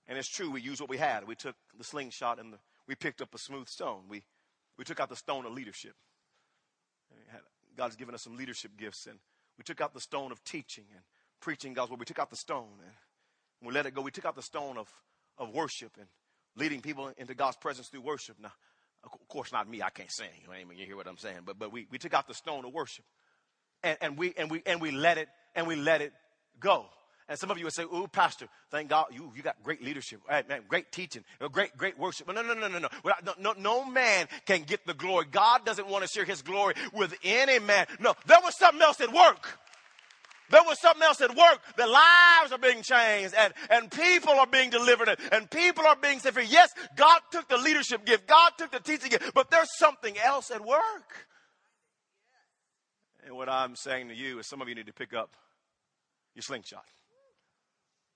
and 0.07 0.19
it's 0.19 0.29
true, 0.29 0.51
we 0.51 0.61
used 0.61 0.81
what 0.81 0.91
we 0.91 0.99
had. 0.99 1.27
We 1.27 1.35
took 1.35 1.57
the 1.79 1.85
slingshot 1.85 2.39
and 2.39 2.53
the, 2.53 2.59
we 2.87 2.95
picked 2.95 3.23
up 3.23 3.35
a 3.35 3.39
smooth 3.39 3.69
stone. 3.69 4.03
We, 4.09 4.25
we 4.77 4.85
took 4.85 5.01
out 5.01 5.09
the 5.09 5.17
stone 5.17 5.47
of 5.47 5.53
leadership. 5.53 5.95
God's 7.77 7.97
given 7.97 8.15
us 8.15 8.23
some 8.23 8.37
leadership 8.37 8.73
gifts. 8.77 9.07
And 9.07 9.19
we 9.57 9.65
took 9.65 9.81
out 9.81 9.95
the 9.95 10.01
stone 10.01 10.33
of 10.33 10.45
teaching 10.45 10.85
and 10.95 11.03
preaching 11.41 11.73
God's 11.73 11.91
word. 11.91 12.01
We 12.01 12.07
took 12.07 12.19
out 12.19 12.29
the 12.29 12.37
stone 12.37 12.69
and 12.83 13.67
we 13.67 13.73
let 13.73 13.87
it 13.87 13.95
go. 13.95 14.03
We 14.03 14.11
took 14.11 14.27
out 14.27 14.37
the 14.37 14.43
stone 14.43 14.77
of, 14.77 14.93
of 15.39 15.55
worship 15.55 15.93
and 15.99 16.07
leading 16.57 16.83
people 16.83 17.11
into 17.17 17.35
God's 17.35 17.57
presence 17.57 17.89
through 17.89 18.03
worship. 18.03 18.37
Now, 18.41 18.53
of 19.05 19.29
course, 19.29 19.53
not 19.53 19.69
me. 19.69 19.83
I 19.83 19.91
can't 19.91 20.11
sing. 20.11 20.29
You 20.77 20.85
hear 20.85 20.97
what 20.97 21.07
I'm 21.07 21.17
saying? 21.17 21.41
But, 21.47 21.59
but 21.59 21.73
we, 21.73 21.87
we 21.91 21.99
took 21.99 22.13
out 22.13 22.29
the 22.29 22.35
stone 22.35 22.65
of 22.65 22.73
worship 22.73 23.05
and, 23.83 23.99
and, 24.01 24.19
we, 24.19 24.35
and, 24.37 24.51
we, 24.51 24.63
and 24.67 24.81
we 24.81 24.91
let 24.91 25.19
it, 25.19 25.29
and 25.55 25.67
we 25.67 25.77
let 25.77 26.01
it 26.01 26.13
go. 26.59 26.87
And 27.29 27.37
some 27.39 27.51
of 27.51 27.59
you 27.59 27.65
would 27.65 27.75
say, 27.75 27.83
"Ooh, 27.83 28.07
pastor, 28.07 28.47
thank 28.71 28.89
God 28.89 29.07
you 29.11 29.33
you 29.35 29.43
got 29.43 29.61
great 29.63 29.83
leadership, 29.83 30.21
hey, 30.29 30.45
man, 30.49 30.63
great 30.69 30.93
teaching, 30.93 31.25
great 31.51 31.77
great 31.77 31.99
worship." 31.99 32.29
No, 32.29 32.35
no, 32.35 32.55
no, 32.55 32.69
no, 32.69 32.79
no, 32.79 32.89
no, 33.05 33.35
no. 33.39 33.53
No 33.59 33.85
man 33.85 34.29
can 34.47 34.63
get 34.63 34.87
the 34.87 34.95
glory. 34.95 35.27
God 35.31 35.65
doesn't 35.65 35.89
want 35.89 36.05
to 36.05 36.09
share 36.09 36.25
His 36.25 36.43
glory 36.43 36.75
with 36.93 37.15
any 37.25 37.59
man. 37.59 37.87
No, 37.99 38.15
there 38.27 38.39
was 38.43 38.57
something 38.57 38.81
else 38.81 39.01
at 39.01 39.13
work. 39.13 39.59
There 40.51 40.63
was 40.63 40.81
something 40.81 41.03
else 41.03 41.21
at 41.21 41.35
work. 41.35 41.61
The 41.77 41.87
lives 41.87 42.53
are 42.53 42.59
being 42.59 42.83
changed 42.83 43.35
and, 43.35 43.53
and 43.69 43.91
people 43.91 44.31
are 44.31 44.47
being 44.47 44.71
delivered 44.71 45.09
and, 45.09 45.19
and 45.33 45.51
people 45.51 45.85
are 45.87 45.97
being 45.97 46.21
set 46.21 46.35
free. 46.35 46.47
Yes, 46.47 46.71
God 46.97 47.21
took 47.33 47.49
the 47.49 47.57
leadership 47.57 48.05
gift. 48.05 48.29
God 48.29 48.53
took 48.57 48.71
the 48.71 48.81
teaching 48.81 49.11
gift, 49.11 49.35
but 49.35 49.51
there's 49.51 49.77
something 49.77 50.17
else 50.19 50.51
at 50.51 50.65
work. 50.65 51.27
And 53.25 53.35
what 53.35 53.49
I'm 53.49 53.75
saying 53.75 54.09
to 54.09 54.15
you 54.15 54.39
is 54.39 54.47
some 54.47 54.63
of 54.63 54.69
you 54.69 54.77
need 54.77 54.87
to 54.87 54.93
pick 54.93 55.13
up 55.13 55.35
your 56.35 56.43
slingshot. 56.43 56.85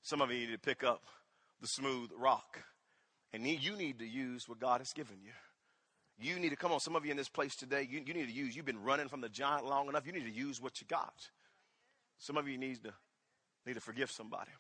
Some 0.02 0.20
of 0.20 0.30
you 0.30 0.40
need 0.40 0.52
to 0.52 0.58
pick 0.58 0.82
up 0.82 1.02
the 1.60 1.68
smooth 1.68 2.10
rock. 2.18 2.62
And 3.32 3.46
you 3.46 3.76
need 3.76 3.98
to 4.00 4.06
use 4.06 4.48
what 4.48 4.58
God 4.58 4.80
has 4.80 4.92
given 4.92 5.18
you. 5.22 5.32
You 6.18 6.38
need 6.38 6.50
to 6.50 6.56
come 6.56 6.72
on. 6.72 6.80
Some 6.80 6.96
of 6.96 7.04
you 7.04 7.10
in 7.10 7.16
this 7.16 7.28
place 7.28 7.54
today, 7.56 7.86
you, 7.88 8.02
you 8.04 8.12
need 8.12 8.26
to 8.26 8.32
use. 8.32 8.54
You've 8.54 8.66
been 8.66 8.82
running 8.82 9.08
from 9.08 9.20
the 9.20 9.28
giant 9.28 9.64
long 9.64 9.88
enough. 9.88 10.06
You 10.06 10.12
need 10.12 10.24
to 10.24 10.30
use 10.30 10.60
what 10.60 10.80
you 10.80 10.86
got. 10.86 11.14
Some 12.18 12.36
of 12.36 12.46
you 12.48 12.58
need 12.58 12.82
to 12.84 12.92
need 13.66 13.74
to 13.74 13.80
forgive 13.80 14.10
somebody. 14.10 14.50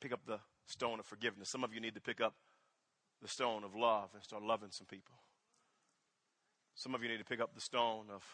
Pick 0.00 0.12
up 0.12 0.20
the 0.26 0.38
stone 0.66 0.98
of 0.98 1.06
forgiveness. 1.06 1.48
Some 1.48 1.64
of 1.64 1.74
you 1.74 1.80
need 1.80 1.94
to 1.94 2.00
pick 2.00 2.20
up 2.20 2.34
the 3.20 3.28
stone 3.28 3.62
of 3.62 3.76
love 3.76 4.08
and 4.14 4.22
start 4.22 4.42
loving 4.42 4.70
some 4.70 4.86
people. 4.86 5.14
Some 6.74 6.94
of 6.94 7.02
you 7.02 7.08
need 7.08 7.18
to 7.18 7.24
pick 7.24 7.40
up 7.40 7.54
the 7.54 7.60
stone 7.60 8.06
of 8.12 8.24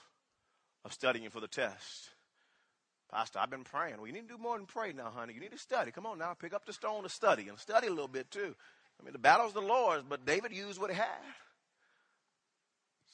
of 0.84 0.92
studying 0.92 1.28
for 1.28 1.40
the 1.40 1.48
test. 1.48 2.10
Pastor, 3.10 3.38
I've 3.38 3.50
been 3.50 3.64
praying. 3.64 3.96
Well, 3.96 4.06
you 4.06 4.12
need 4.12 4.28
to 4.28 4.36
do 4.36 4.42
more 4.42 4.56
than 4.56 4.66
pray 4.66 4.92
now, 4.92 5.10
honey. 5.14 5.32
You 5.32 5.40
need 5.40 5.52
to 5.52 5.58
study. 5.58 5.90
Come 5.90 6.04
on 6.04 6.18
now, 6.18 6.34
pick 6.34 6.52
up 6.52 6.66
the 6.66 6.72
stone 6.72 7.02
to 7.04 7.08
study 7.08 7.48
and 7.48 7.58
study 7.58 7.86
a 7.86 7.90
little 7.90 8.08
bit 8.08 8.30
too. 8.30 8.54
I 9.00 9.04
mean, 9.04 9.12
the 9.12 9.18
battle's 9.18 9.52
the 9.52 9.60
Lord's, 9.60 10.04
but 10.06 10.26
David 10.26 10.52
used 10.52 10.80
what 10.80 10.90
he 10.90 10.96
had. 10.96 11.24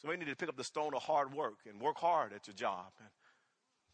So 0.00 0.08
we 0.08 0.16
need 0.16 0.28
to 0.28 0.36
pick 0.36 0.48
up 0.48 0.56
the 0.56 0.64
stone 0.64 0.94
of 0.94 1.02
hard 1.02 1.32
work 1.32 1.58
and 1.68 1.80
work 1.80 1.96
hard 1.98 2.32
at 2.32 2.46
your 2.46 2.54
job. 2.54 2.86
And 2.98 3.08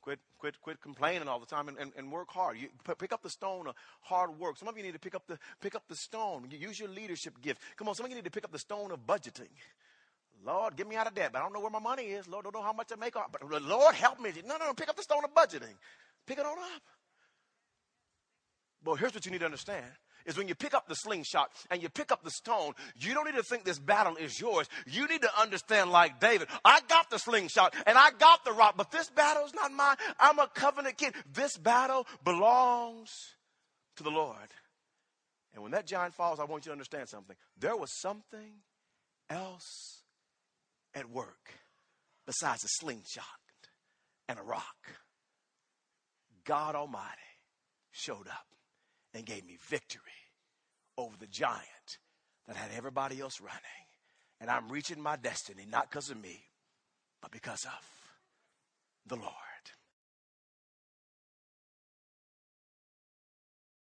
quit, 0.01 0.19
quit, 0.39 0.61
quit 0.61 0.81
complaining 0.81 1.29
all 1.29 1.39
the 1.39 1.47
time 1.47 1.69
and, 1.69 1.77
and, 1.79 1.93
and 1.97 2.11
work 2.11 2.31
hard. 2.31 2.57
You 2.59 2.69
pick 2.99 3.13
up 3.13 3.23
the 3.23 3.31
stone 3.31 3.67
of 3.67 3.75
hard 4.01 4.39
work. 4.39 4.57
Some 4.57 4.69
of 4.69 4.77
you 4.77 4.83
need 4.83 4.95
to 4.95 4.99
pick 4.99 5.15
up 5.15 5.27
the 5.27 5.39
pick 5.61 5.75
up 5.75 5.85
the 5.89 5.97
stone. 5.97 6.49
Use 6.51 6.81
your 6.81 6.89
leadership 6.89 7.41
gift. 7.43 7.61
Come 7.77 7.89
on, 7.89 7.95
some 7.95 8.07
of 8.07 8.11
you 8.11 8.17
need 8.17 8.25
to 8.25 8.31
pick 8.31 8.45
up 8.45 8.53
the 8.53 8.59
stone 8.59 8.91
of 8.91 9.07
budgeting. 9.07 9.51
Lord, 10.45 10.77
get 10.77 10.89
me 10.89 10.97
out 10.97 11.07
of 11.07 11.15
debt, 11.15 11.31
but 11.33 11.41
I 11.41 11.43
don't 11.43 11.53
know 11.53 11.61
where 11.61 11.71
my 11.71 11.81
money 11.81 12.05
is. 12.05 12.27
Lord, 12.27 12.45
don't 12.45 12.55
know 12.55 12.63
how 12.63 12.73
much 12.73 12.91
I 12.93 12.97
make. 12.97 13.15
But 13.15 13.63
Lord, 13.63 13.95
help 13.95 14.21
me. 14.21 14.33
No, 14.47 14.57
no, 14.57 14.67
no. 14.67 14.75
Pick 14.75 14.89
up 14.89 14.97
the 14.97 15.03
stone 15.03 15.23
of 15.25 15.35
budgeting. 15.35 15.75
Pick 16.27 16.39
it 16.39 16.47
on 16.47 16.59
up. 16.59 16.83
But 18.83 18.95
here's 18.95 19.15
what 19.15 19.27
you 19.27 19.33
need 19.33 19.41
to 19.41 19.47
understand 19.47 19.85
is 20.27 20.37
when 20.37 20.49
you 20.49 20.55
pick 20.55 20.75
up 20.75 20.87
the 20.87 20.95
slingshot 20.95 21.51
and 21.71 21.83
you 21.83 21.89
pick 21.89 22.13
up 22.13 22.23
the 22.23 22.31
stone, 22.31 22.73
you 22.97 23.15
don't 23.15 23.25
need 23.25 23.37
to 23.37 23.43
think 23.43 23.65
this 23.65 23.79
battle 23.79 24.17
is 24.17 24.39
yours. 24.41 24.69
You 24.87 25.09
need 25.09 25.23
to 25.23 25.41
understand, 25.41 25.91
like 25.91 26.21
David, 26.21 26.49
I 26.65 26.81
got 26.89 27.11
the 27.11 27.19
slingshot 27.19 27.75
and 27.87 27.97
I 27.97 28.11
got 28.19 28.45
the 28.45 28.53
rock, 28.53 28.75
but 28.77 28.91
this 28.91 29.09
battle 29.11 29.45
is 29.45 29.55
not 29.55 29.73
mine. 29.73 29.97
I'm 30.19 30.39
a 30.39 30.47
covenant 30.49 30.99
kid. 30.99 31.15
This 31.33 31.57
battle 31.57 32.07
belongs 32.25 33.11
to 33.97 34.03
the 34.03 34.11
Lord. 34.11 34.37
And 35.55 35.63
when 35.63 35.73
that 35.73 35.87
giant 35.87 36.15
falls, 36.15 36.39
I 36.39 36.45
want 36.45 36.65
you 36.65 36.71
to 36.71 36.75
understand 36.75 37.09
something. 37.09 37.37
There 37.59 37.77
was 37.77 37.91
something 37.99 38.53
else 39.29 40.00
at 40.95 41.11
work 41.11 41.55
besides 42.27 42.65
a 42.65 42.69
slingshot 42.69 43.25
and 44.29 44.39
a 44.39 44.43
rock. 44.43 44.77
God 46.45 46.75
Almighty 46.75 47.07
showed 47.91 48.29
up 48.29 48.47
and 49.15 49.27
gave 49.27 49.45
me 49.45 49.59
victory 49.69 50.03
over 50.97 51.17
the 51.19 51.27
giant 51.27 51.99
that 52.47 52.57
had 52.57 52.71
everybody 52.77 53.21
else 53.21 53.41
running. 53.41 53.61
And 54.41 54.51
I'm 54.51 54.71
reaching 54.71 55.01
my 55.01 55.17
destiny 55.17 55.67
not 55.69 55.91
because 55.91 56.11
of 56.11 56.21
me, 56.21 56.45
but 57.21 57.31
because 57.31 57.65
of 57.65 57.87
the 59.07 59.17
Lord. 59.17 59.50